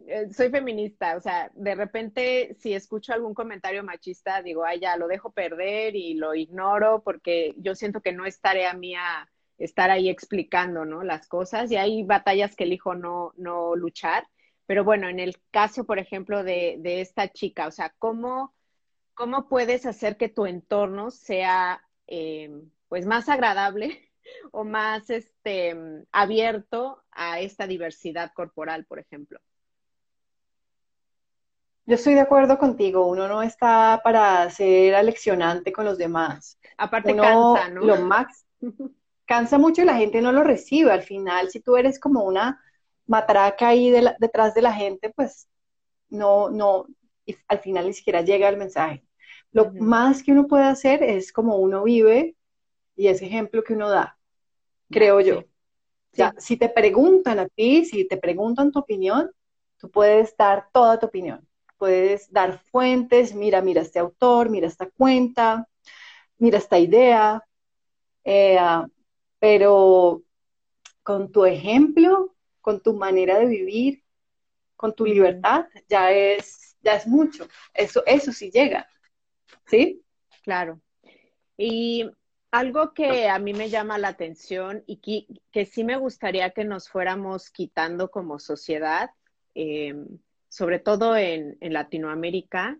[0.07, 4.97] eh, soy feminista, o sea, de repente si escucho algún comentario machista, digo, ay, ya
[4.97, 9.91] lo dejo perder y lo ignoro porque yo siento que no es tarea mía estar
[9.91, 11.03] ahí explicando, ¿no?
[11.03, 14.27] Las cosas y hay batallas que elijo no, no luchar
[14.71, 18.53] pero bueno, en el caso, por ejemplo, de, esta chica, o sea, ¿cómo,
[19.13, 22.49] ¿cómo puedes hacer que tu entorno sea eh,
[22.87, 24.09] pues más agradable
[24.53, 25.75] o más este,
[26.13, 29.41] abierto a esta diversidad corporal, por ejemplo?
[31.85, 36.57] Yo estoy de acuerdo contigo, uno no está para ser aleccionante con los demás.
[36.77, 37.81] Aparte cansa, ¿no?
[37.81, 38.45] Lo max,
[39.25, 40.93] cansa mucho y la gente no lo recibe.
[40.93, 42.61] Al final, si tú eres como una
[43.11, 45.49] matraca ahí detrás de la gente, pues
[46.09, 46.87] no, no,
[47.25, 49.03] y al final ni siquiera llega el mensaje.
[49.51, 52.37] Lo más que uno puede hacer es como uno vive
[52.95, 54.17] y ese ejemplo que uno da,
[54.89, 55.43] creo yo.
[56.13, 59.29] Ya, si te preguntan a ti, si te preguntan tu opinión,
[59.77, 61.45] tú puedes dar toda tu opinión.
[61.77, 65.67] Puedes dar fuentes, mira, mira este autor, mira esta cuenta,
[66.37, 67.43] mira esta idea,
[68.23, 68.57] eh,
[69.39, 70.21] pero
[71.03, 74.03] con tu ejemplo con tu manera de vivir,
[74.75, 77.47] con tu libertad, ya es, ya es mucho.
[77.73, 78.87] Eso, eso sí llega.
[79.67, 80.01] ¿Sí?
[80.43, 80.81] Claro.
[81.57, 82.09] Y
[82.51, 86.89] algo que a mí me llama la atención y que, sí me gustaría que nos
[86.89, 89.11] fuéramos quitando como sociedad,
[89.53, 90.07] em,
[90.49, 92.77] sobre todo en, Latinoamérica,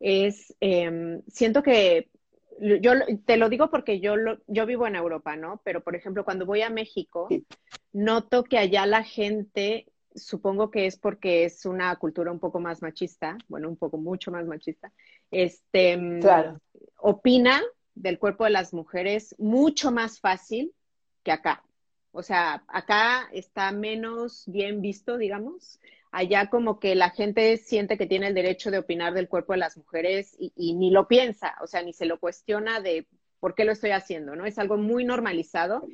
[0.00, 2.10] es, em, siento que
[2.60, 2.92] yo
[3.24, 4.14] te lo digo porque yo,
[4.46, 5.60] yo vivo en Europa, ¿no?
[5.64, 7.28] Pero, por ejemplo, cuando voy a México,
[7.94, 12.82] noto que allá la gente, supongo que es porque es una cultura un poco más
[12.82, 14.92] machista, bueno, un poco mucho más machista,
[15.30, 16.20] este,
[16.98, 17.62] opina
[17.94, 20.74] del cuerpo de las mujeres mucho más fácil
[21.22, 21.64] que acá.
[22.12, 25.80] O sea, acá está menos bien visto, digamos,
[26.12, 29.58] allá como que la gente siente que tiene el derecho de opinar del cuerpo de
[29.58, 33.06] las mujeres y, ni lo piensa, o sea, ni se lo cuestiona de
[33.40, 34.46] por qué lo estoy haciendo, ¿no?
[34.46, 35.86] Es algo muy normalizado.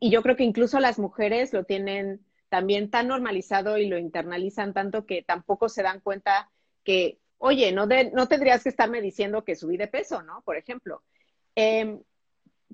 [0.00, 4.72] Y, yo creo que incluso las mujeres lo tienen también tan normalizado y lo internalizan
[4.72, 6.50] tanto que tampoco se dan cuenta
[6.84, 10.42] que, oye, no, no tendrías que estarme diciendo que subí de peso, ¿no?
[10.42, 11.02] Por ejemplo.
[11.54, 12.00] Em,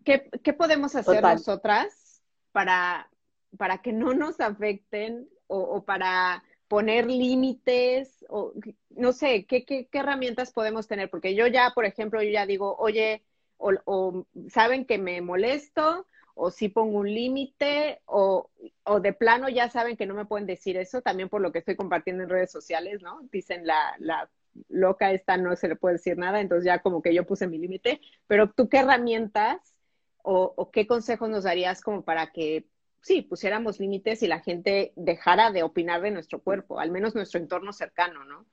[0.04, 3.08] ¿qué, podemos hacer nosotras para,
[3.56, 8.54] para que no nos afecten o, para poner límites o
[8.90, 11.10] no sé, ¿qué, ¿qué, herramientas podemos tener?
[11.10, 13.22] Porque yo ya, por ejemplo, yo ya digo, oye,
[13.58, 18.50] o, saben que me molesto, o si pongo un límite, o,
[18.84, 21.58] o, de plano ya saben que no me pueden decir eso, también por lo que
[21.58, 23.20] estoy compartiendo en redes sociales, ¿no?
[23.30, 24.30] Dicen la, la
[24.68, 27.58] loca esta no se le puede decir nada, entonces ya como que yo puse mi
[27.58, 29.74] límite, pero tú qué herramientas
[30.22, 32.66] o, o, qué consejos nos darías como para que
[33.00, 37.40] sí, pusiéramos límites y la gente dejara de opinar de nuestro cuerpo, al menos nuestro
[37.40, 38.46] entorno cercano, ¿no?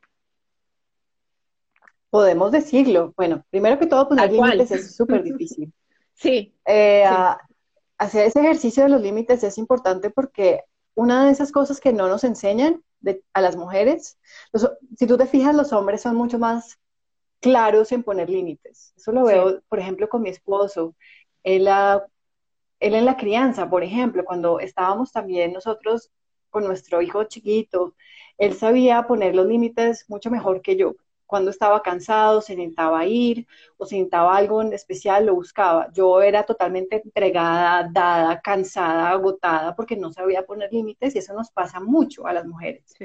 [2.10, 3.14] Podemos decirlo.
[3.16, 5.66] Bueno, primero que todo, poner límites es súper difícil.
[5.66, 5.72] Eh,
[6.16, 6.56] sí.
[8.00, 10.64] Hacer ese ejercicio de los límites es importante porque
[10.96, 12.84] una de esas cosas que no nos enseñan
[13.34, 14.18] a las mujeres,
[14.98, 16.80] si tú te fijas, los hombres son mucho más
[17.40, 18.94] claros en poner límites.
[18.98, 20.96] Eso lo veo, por ejemplo, con mi esposo.
[21.44, 21.68] Él
[22.80, 26.12] en la crianza, por ejemplo, cuando estábamos también nosotros
[26.50, 27.96] con nuestro hijo chiquito,
[28.38, 30.96] él sabía poner los límites mucho mejor que yo.
[31.30, 33.46] Cuando estaba cansado, se necesitaba ir
[33.78, 35.88] o se necesitaba algo en especial, lo buscaba.
[35.94, 41.52] Yo era totalmente entregada, dada, cansada, agotada porque no sabía poner límites y eso nos
[41.52, 42.96] pasa mucho a las mujeres.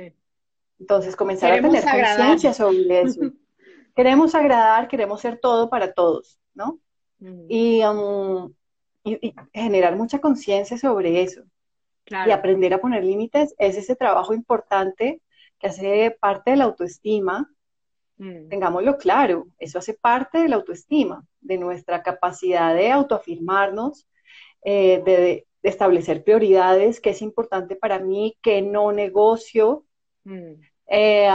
[0.81, 3.21] Entonces, comenzar a tener conciencia sobre eso.
[3.95, 6.79] queremos agradar, queremos ser todo para todos, ¿no?
[7.21, 7.47] Um,
[9.05, 11.43] y, generar mucha conciencia sobre eso.
[12.07, 15.21] Y aprender a poner límites es ese trabajo importante
[15.59, 17.54] que hace parte de la autoestima
[18.17, 18.49] Mm.
[18.49, 24.09] Tengámoslo claro, eso hace parte de la autoestima, de nuestra capacidad de autoafirmarnos,
[24.63, 29.87] eh, de, establecer prioridades, que es importante para mí, que no negocio.
[30.25, 30.61] Mm.
[30.89, 31.29] Eh,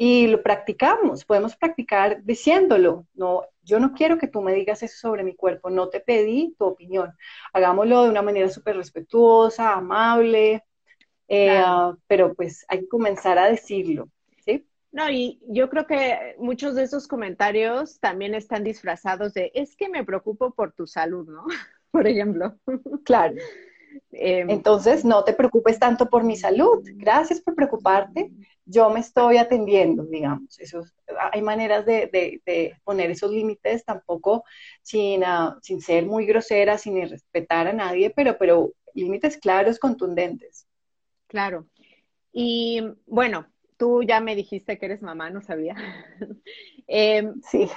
[0.00, 4.96] y lo practicamos, podemos practicar diciéndolo, no, yo no quiero que tú me digas eso
[4.96, 7.12] sobre mi cuerpo, no te pedí tu opinión,
[7.52, 10.64] hagámoslo de una manera súper respetuosa, amable,
[11.26, 11.64] eh,
[12.06, 14.08] pero pues hay que comenzar a decirlo.
[14.90, 19.88] No, y yo creo que muchos de esos comentarios también están disfrazados de, es que
[19.88, 21.44] me preocupo por tu salud, ¿no?
[21.90, 22.58] por ejemplo.
[23.04, 23.36] Claro.
[24.10, 26.82] Em, Entonces, no te preocupes tanto por mi salud.
[26.94, 28.30] Gracias por preocuparte.
[28.64, 30.58] Yo me estoy atendiendo, digamos.
[30.58, 30.82] Eso,
[31.32, 34.44] hay maneras de, poner esos límites tampoco
[34.82, 40.66] sin, ah, sin ser muy grosera, sin respetar a nadie, pero, pero límites claros, contundentes.
[41.26, 41.66] Claro.
[42.32, 43.46] Y bueno,
[43.78, 45.74] tú ya me dijiste que eres mamá, no sabía.
[46.90, 47.68] Em, sí.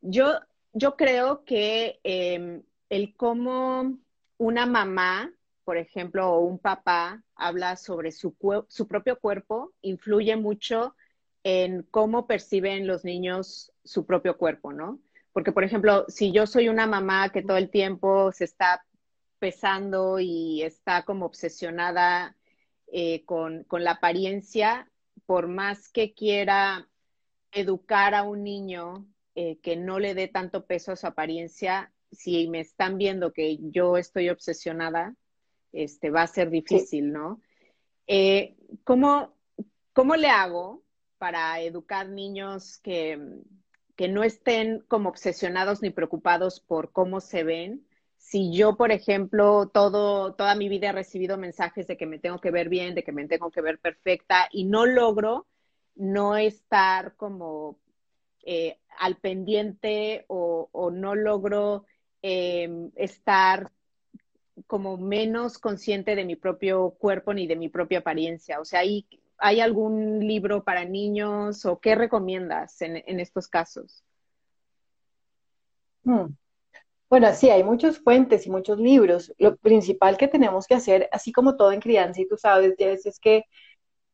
[0.00, 0.38] Yo,
[0.72, 3.98] yo creo que em, el cómo
[4.36, 5.32] una mamá,
[5.64, 8.36] por ejemplo, o un papá habla sobre su,
[8.68, 10.94] su propio cuerpo, influye mucho
[11.42, 15.00] en cómo perciben los niños su propio cuerpo, ¿no?
[15.32, 18.84] Porque, por ejemplo, si yo soy una mamá que todo el tiempo se está
[19.38, 22.36] pesando y está como obsesionada
[22.88, 24.90] eh, con, con, la apariencia,
[25.28, 26.88] por más que quiera
[27.52, 32.48] educar a un niño eh, que no le dé tanto peso a su apariencia, si
[32.48, 35.14] me están viendo que yo estoy obsesionada,
[35.70, 37.42] este, va a ser difícil, ¿no?
[38.06, 39.34] Eh, ¿cómo,
[40.16, 40.82] le hago
[41.18, 43.20] para educar niños que,
[43.96, 47.86] que no estén como obsesionados ni preocupados por cómo se ven,
[48.18, 52.38] si yo, por ejemplo, todo, toda mi vida he recibido mensajes de que me tengo
[52.40, 55.46] que ver bien, de que me tengo que ver perfecta y no logro
[55.94, 57.78] no estar como
[58.44, 61.84] eh, al pendiente o, no logro
[62.22, 63.72] em, estar
[64.66, 68.60] como menos consciente de mi propio cuerpo ni de mi propia apariencia.
[68.60, 69.06] O sea, ¿hay,
[69.38, 74.02] ¿hay algún libro para niños o qué recomiendas en, estos casos?
[76.04, 76.26] Hmm.
[77.10, 79.32] Bueno, sí, hay muchas fuentes y muchos libros.
[79.38, 83.18] Lo principal que tenemos que hacer, así como todo en crianza, y tú sabes, es
[83.18, 83.44] que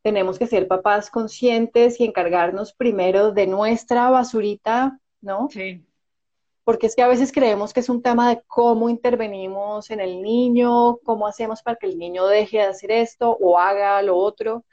[0.01, 5.49] tenemos que ser papás conscientes y encargarnos primero de nuestra basurita, ¿no?
[5.51, 5.83] Sí.
[6.63, 10.21] Porque es que a veces creemos que es un tema de cómo intervenimos en el
[10.21, 14.63] niño, cómo hacemos para que el niño deje de hacer esto o haga lo otro.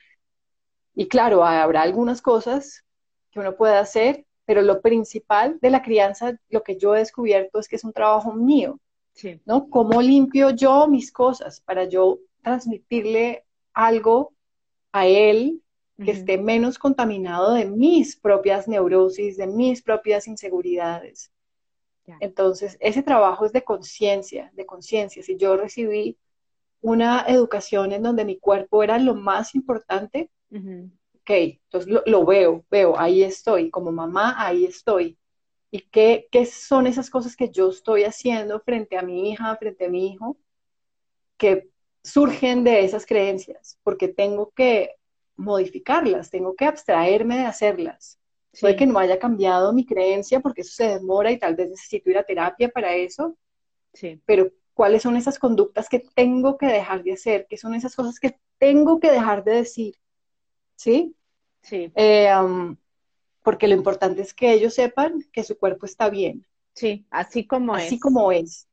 [0.95, 2.85] Y claro, habrá algunas cosas
[3.31, 7.59] que uno puede hacer, pero lo principal de la crianza, lo que yo he descubierto
[7.59, 8.79] es que es un trabajo mío,
[9.45, 9.69] ¿no?
[9.69, 14.33] ¿Cómo limpio yo mis cosas para yo transmitirle algo
[14.93, 15.63] a él
[16.05, 21.31] que esté menos contaminado de mis propias neurosis, de mis propias inseguridades?
[22.21, 25.23] Entonces, ese trabajo es de conciencia, de conciencia.
[25.23, 26.19] Si yo recibí
[26.81, 30.31] una educación en donde mi cuerpo era lo más importante,
[31.23, 31.31] ok,
[31.65, 35.19] entonces lo, veo, veo, ahí estoy, como mamá, ahí estoy.
[35.71, 39.87] ¿Y qué, qué son esas cosas que yo estoy haciendo frente a mi hija, frente
[39.87, 40.37] a mi hijo,
[41.39, 41.71] que
[42.03, 43.79] surgen de esas creencias?
[43.83, 44.97] Porque tengo que
[45.37, 48.19] modificarlas, tengo que abstraerme de hacerlas.
[48.61, 52.11] Puede que no haya cambiado mi creencia porque eso se demora y tal vez necesito
[52.11, 53.39] ir a terapia para eso.
[53.95, 54.21] Sí.
[54.27, 57.47] Pero ¿cuáles son esas conductas que tengo que dejar de hacer?
[57.49, 59.95] ¿Qué son esas cosas que tengo que dejar de decir?
[60.83, 61.15] ¿Sí?
[61.63, 61.93] Sí.
[61.95, 62.29] Eh,
[63.45, 66.45] porque lo importante es que ellos sepan que su cuerpo está bien.
[66.75, 67.85] Sí, así como es.
[67.85, 68.69] Así como es.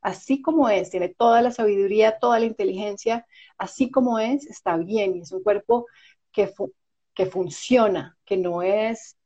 [0.00, 3.26] Así como es, tiene toda la sabiduría, toda la inteligencia,
[3.56, 5.16] así como es, está bien.
[5.16, 5.86] Y es un cuerpo
[6.32, 6.52] que,
[7.14, 9.16] que funciona, que no es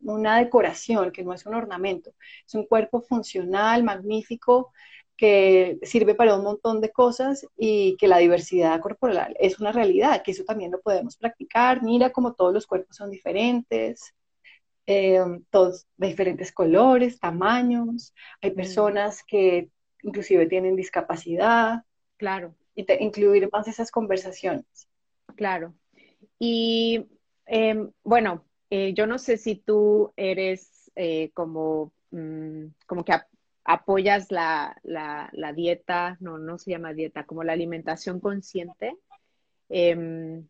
[0.00, 2.12] una decoración, que no es un ornamento.
[2.46, 4.72] Es un cuerpo funcional, magnífico,
[5.16, 10.22] que sirve para un montón de cosas y que la diversidad corporal es una realidad,
[10.22, 11.82] que eso también lo podemos practicar.
[11.82, 14.14] Mira como todos los cuerpos son diferentes,
[14.86, 18.14] eh, todos de diferentes colores, tamaños.
[18.42, 19.70] Hay personas que
[20.02, 21.82] inclusive tienen discapacidad.
[22.16, 22.54] Claro.
[22.74, 24.66] Y incluir más esas conversaciones.
[25.34, 25.74] Claro.
[26.38, 27.06] Y
[27.46, 33.12] em, bueno, eh, yo no sé si tú eres eh, como, mm, como que
[33.66, 34.80] apoyas la,
[35.54, 38.96] dieta, no, no se llama dieta, como la alimentación consciente.
[39.68, 40.46] Em,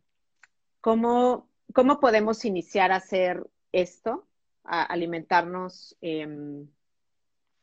[0.81, 4.27] ¿cómo, ¿Cómo podemos iniciar a hacer esto,
[4.65, 5.97] a alimentarnos?
[6.01, 6.69] Em,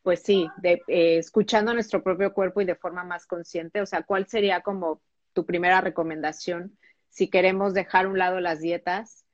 [0.01, 4.04] pues sí, de, eh, escuchando nuestro propio cuerpo y de forma más consciente, o sea,
[4.04, 5.01] ¿cuál sería como
[5.34, 6.78] tu primera recomendación
[7.10, 9.26] si queremos dejar a un lado las dietas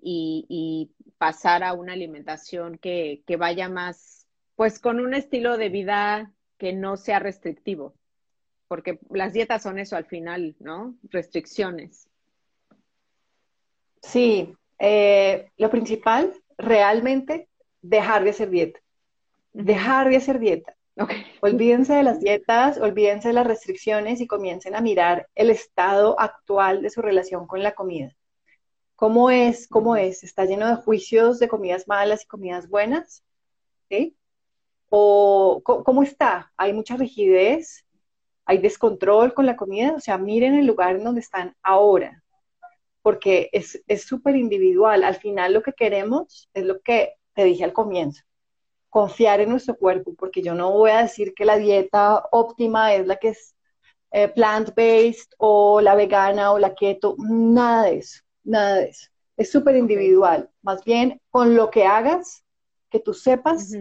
[0.00, 4.23] y, pasar a una alimentación que, que, vaya más,
[4.56, 7.94] pues con un estilo de vida que no sea restrictivo?
[8.68, 10.96] Porque las dietas son eso al final, ¿no?
[11.04, 12.08] Restricciones.
[14.02, 17.48] Sí, eh, lo principal, realmente,
[17.82, 18.80] dejar de hacer dieta
[19.54, 20.76] dejar de hacer dieta.
[21.40, 26.82] Olvídense de las dietas, olvídense de las restricciones y comiencen a mirar el estado actual
[26.82, 28.14] de su relación con la comida.
[28.94, 29.66] ¿Cómo es?
[29.66, 30.22] ¿Cómo es?
[30.22, 33.24] ¿Está lleno de juicios de comidas malas y comidas buenas?
[33.88, 34.16] ¿Sí?
[34.96, 36.52] ¿O cómo está?
[36.56, 37.84] ¿Hay mucha rigidez?
[38.44, 39.94] ¿Hay descontrol con la comida?
[39.96, 42.22] O sea, miren el lugar en donde están ahora,
[43.02, 45.02] porque es súper individual.
[45.02, 48.22] Al final lo que queremos es lo que te dije al comienzo
[48.94, 53.04] confiar en nuestro cuerpo, porque yo no voy a decir que la dieta óptima es
[53.08, 53.56] la que es
[54.12, 59.08] eh, plant-based o la vegana o la keto, nada de eso, nada de eso.
[59.36, 60.48] Es súper individual.
[60.62, 62.44] Más bien, con lo que hagas,
[62.88, 63.72] que tú sepas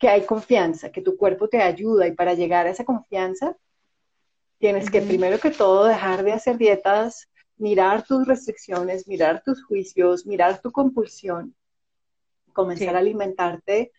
[0.00, 3.56] que hay confianza, que tu cuerpo te ayuda y para llegar a esa confianza,
[4.58, 10.26] tienes que primero que todo dejar de hacer dietas, mirar tus restricciones, mirar tus juicios,
[10.26, 11.54] mirar tu compulsión
[12.52, 13.92] comenzar a alimentarte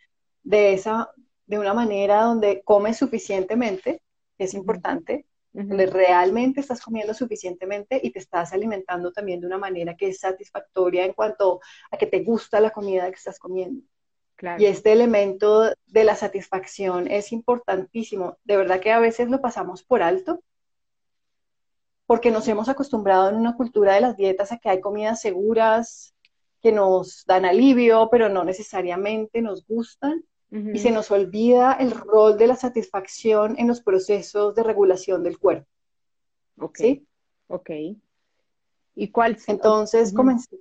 [0.44, 1.12] de esa,
[1.46, 4.02] de una manera donde comes suficientemente,
[4.38, 9.58] que es importante, donde realmente estás comiendo suficientemente y te estás alimentando también de una
[9.58, 11.60] manera que es satisfactoria en cuanto
[11.92, 13.84] a que te gusta la comida que estás comiendo.
[14.58, 18.38] Y este elemento de la satisfacción es importantísimo.
[18.44, 20.42] De verdad que a veces lo pasamos por alto
[22.06, 26.14] porque nos hemos acostumbrado en una cultura de las dietas a que hay comidas seguras,
[26.62, 30.24] que nos dan alivio, pero no necesariamente nos gustan.
[30.74, 35.40] Y se nos olvida el rol de la satisfacción en los procesos de regulación del
[35.40, 35.66] cuerpo.
[36.60, 36.78] Ok.
[36.78, 37.08] ¿Sí?
[37.48, 37.70] Ok.
[38.96, 39.38] ¿Y cuál?
[39.48, 40.58] Entonces, comencé.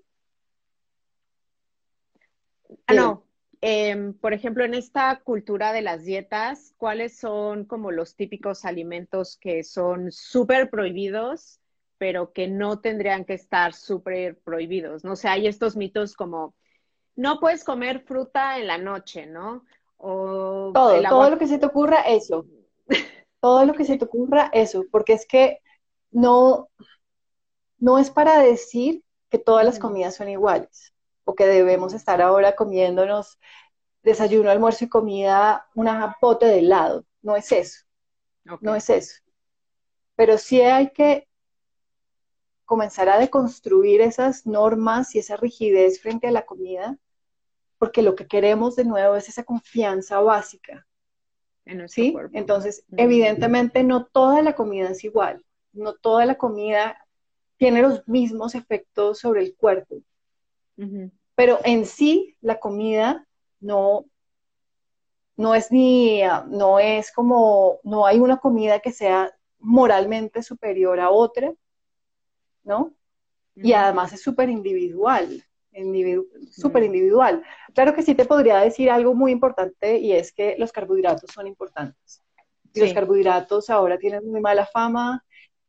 [2.86, 3.24] Ah, no.
[3.62, 9.36] Em, por ejemplo, en esta cultura de las dietas, ¿cuáles son como los típicos alimentos
[9.36, 11.60] que son súper prohibidos
[12.00, 15.12] pero que no tendrían que estar súper prohibidos, ¿no?
[15.12, 16.54] O sea, hay estos mitos como,
[17.14, 19.66] no puedes comer fruta en la noche, ¿no?
[19.98, 22.46] O todo, todo lo que se te ocurra, eso.
[23.40, 25.58] todo lo que se te ocurra, eso, porque es que
[26.10, 26.70] no,
[27.76, 30.89] no es para decir que todas las comidas son iguales,
[31.30, 33.38] o que debemos estar ahora comiéndonos
[34.02, 37.04] desayuno, almuerzo y comida, una pote de helado.
[37.22, 37.84] No es eso.
[38.60, 39.20] No es eso.
[40.16, 41.28] Pero sí hay que
[42.64, 46.98] comenzar a deconstruir esas normas y esa rigidez frente a la comida,
[47.78, 50.84] porque lo que queremos de nuevo es esa confianza básica.
[51.86, 52.16] ¿Sí?
[52.32, 57.06] Entonces, evidentemente no toda la comida es igual, no toda la comida
[57.56, 60.02] tiene los mismos efectos sobre el cuerpo,
[61.40, 63.26] pero en sí la comida
[63.60, 64.04] no,
[65.38, 71.08] no es ni, no es como, no hay una comida que sea moralmente superior a
[71.08, 71.54] otra,
[72.62, 72.92] ¿no?
[73.54, 75.42] Y además es súper individual,
[76.50, 77.42] súper individual.
[77.74, 81.46] Claro que sí te podría decir algo muy importante y es que los carbohidratos son
[81.46, 82.22] importantes.
[82.74, 85.24] Los carbohidratos ahora tienen muy mala fama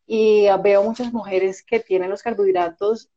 [0.06, 3.10] y veo muchas mujeres que tienen los carbohidratos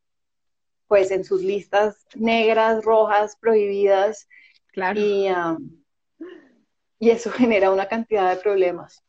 [0.87, 4.29] pues en sus listas negras, rojas, prohibidas.
[4.73, 5.01] Claro.
[5.01, 5.29] Y,
[6.99, 9.03] y eso genera una cantidad de problemas.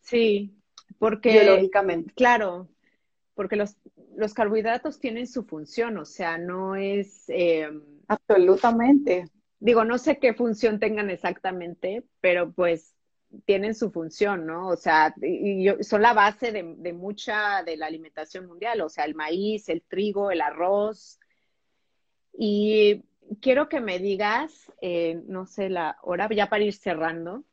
[0.00, 0.54] Sí,
[0.98, 1.32] porque...
[1.32, 2.12] Biológicamente.
[2.14, 2.68] Claro,
[3.34, 3.76] porque los,
[4.16, 7.24] los carbohidratos tienen su función, o sea, no es...
[7.28, 7.70] Eh,
[8.08, 9.26] Absolutamente.
[9.60, 12.94] Digo, no sé qué función tengan exactamente, pero pues
[13.44, 14.68] tienen su función, ¿no?
[14.68, 19.14] O sea, y, son la base de, mucha de la alimentación mundial, o sea, el
[19.14, 21.18] maíz, el trigo, el arroz.
[22.36, 23.04] Y
[23.40, 27.44] quiero que me digas, eh, no sé, la hora ya para ir cerrando,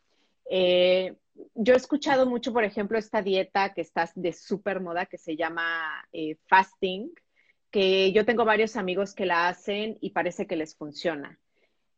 [0.49, 1.15] eh,
[1.55, 5.35] yo he escuchado mucho, por ejemplo, esta dieta que está de súper moda que se
[5.35, 7.11] llama eh, fasting,
[7.69, 11.39] que yo tengo varios amigos que la hacen y parece que les funciona.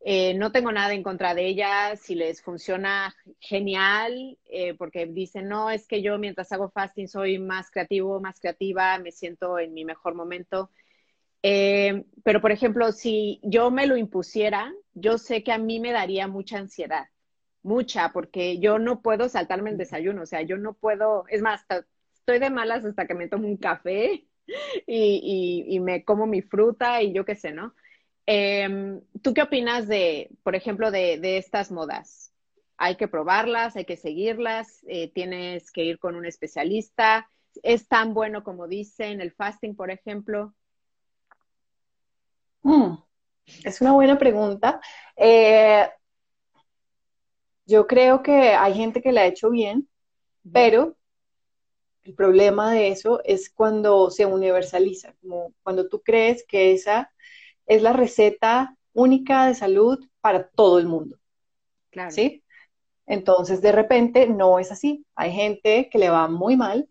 [0.01, 5.49] Eh, no tengo nada en contra de ella, si les funciona genial, eh, porque dicen,
[5.49, 9.73] no, es que yo mientras hago fasting soy más creativo, más creativa, me siento en
[9.73, 10.71] mi mejor momento.
[11.43, 15.91] Eh, pero, por ejemplo, si yo me lo impusiera, yo sé que a mí me
[15.91, 17.07] daría mucha ansiedad,
[17.63, 21.65] mucha, porque yo no puedo saltarme el desayuno, o sea, yo no puedo, es más,
[22.13, 24.25] estoy de malas hasta que me tomo un café
[24.87, 27.73] y, me como mi fruta y yo qué sé, ¿no?
[28.31, 32.31] Em, ¿Tú qué opinas de, por ejemplo, de, estas modas?
[32.77, 37.27] Hay que probarlas, hay que seguirlas, eh, tienes que ir con un especialista.
[37.63, 40.53] ¿Es tan bueno como dicen el fasting, por ejemplo?
[42.61, 42.97] Mm,
[43.63, 44.79] es una buena pregunta.
[45.15, 45.89] Eh,
[47.65, 49.89] yo creo que hay gente que la ha hecho bien,
[50.53, 50.95] pero
[52.03, 57.11] el problema de eso es cuando se universaliza, como cuando tú crees que esa
[57.69, 61.17] es la receta única de salud para todo el mundo.
[61.91, 62.11] Claro.
[62.11, 62.43] ¿Sí?
[63.05, 65.05] Entonces, de repente, no es así.
[65.15, 66.89] Hay gente que le va muy mal,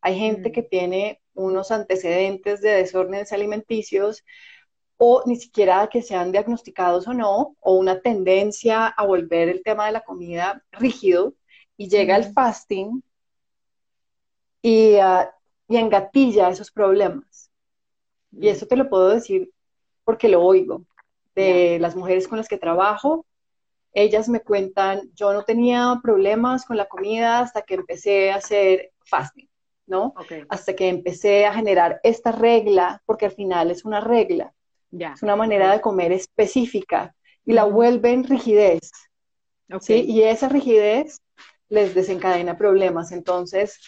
[0.00, 0.52] hay gente mm.
[0.52, 4.22] que tiene unos antecedentes de desórdenes alimenticios,
[4.98, 9.86] o ni siquiera que sean diagnosticados o no, o una tendencia a volver el tema
[9.86, 11.34] de la comida rígido,
[11.76, 13.02] y llega el fasting
[14.60, 15.24] y, uh,
[15.68, 17.50] y engatilla esos problemas.
[18.32, 19.50] Y eso te lo puedo decir
[20.08, 20.86] porque lo oigo
[21.34, 23.26] de las mujeres con las que trabajo.
[23.92, 28.92] Ellas me cuentan, yo no tenía problemas con la comida hasta que empecé a hacer
[29.04, 29.46] fasting,
[29.86, 30.14] ¿no?
[30.48, 34.54] Hasta que empecé a generar esta regla, porque al final es una regla
[34.90, 38.90] es una manera de comer específica y la vuelven rigidez.
[39.88, 41.20] Y esa rigidez
[41.68, 43.12] les desencadena problemas.
[43.12, 43.78] Entonces,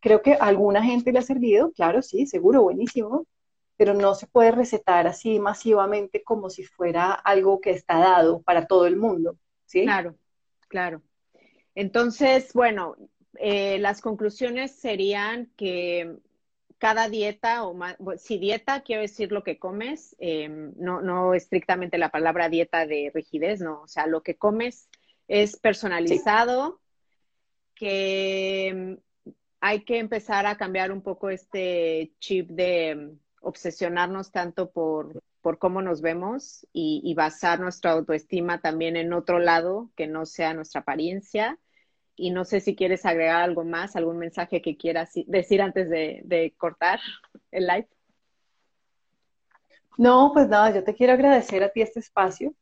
[0.00, 3.26] creo que a alguna gente le ha servido, claro, sí, seguro, buenísimo,
[3.82, 8.68] pero no se puede recetar así masivamente como si fuera algo que está dado para
[8.68, 9.36] todo el mundo.
[9.66, 9.82] ¿sí?
[9.82, 10.14] Claro,
[10.68, 11.02] claro.
[11.74, 12.94] Entonces, bueno,
[13.40, 16.16] eh, las conclusiones serían que
[16.78, 21.98] cada dieta, o más, si dieta quiero decir lo que comes, em, no, no estrictamente
[21.98, 24.88] la palabra dieta de rigidez, no, o sea, lo que comes
[25.26, 26.80] es personalizado,
[27.74, 28.98] que em,
[29.60, 35.58] hay que empezar a cambiar un poco este chip de em, obsesionarnos tanto por, por
[35.58, 40.54] cómo nos vemos y, y basar nuestra autoestima también en otro lado que no sea
[40.54, 41.58] nuestra apariencia
[42.16, 46.54] y no sé si quieres agregar algo más, algún mensaje que quieras decir antes de,
[46.56, 47.00] cortar
[47.50, 47.88] el live.
[49.98, 52.54] No, pues nada, yo te quiero agradecer a ti este espacio.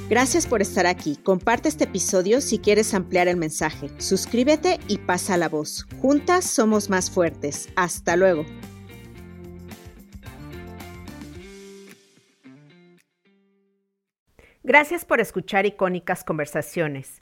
[0.09, 1.15] Gracias por estar aquí.
[1.15, 3.89] Comparte este episodio si quieres ampliar el mensaje.
[3.97, 5.87] Suscríbete y pasa la voz.
[6.01, 7.69] Juntas somos más fuertes.
[7.75, 8.45] Hasta luego.
[14.65, 17.21] Gracias por escuchar Icónicas Conversaciones,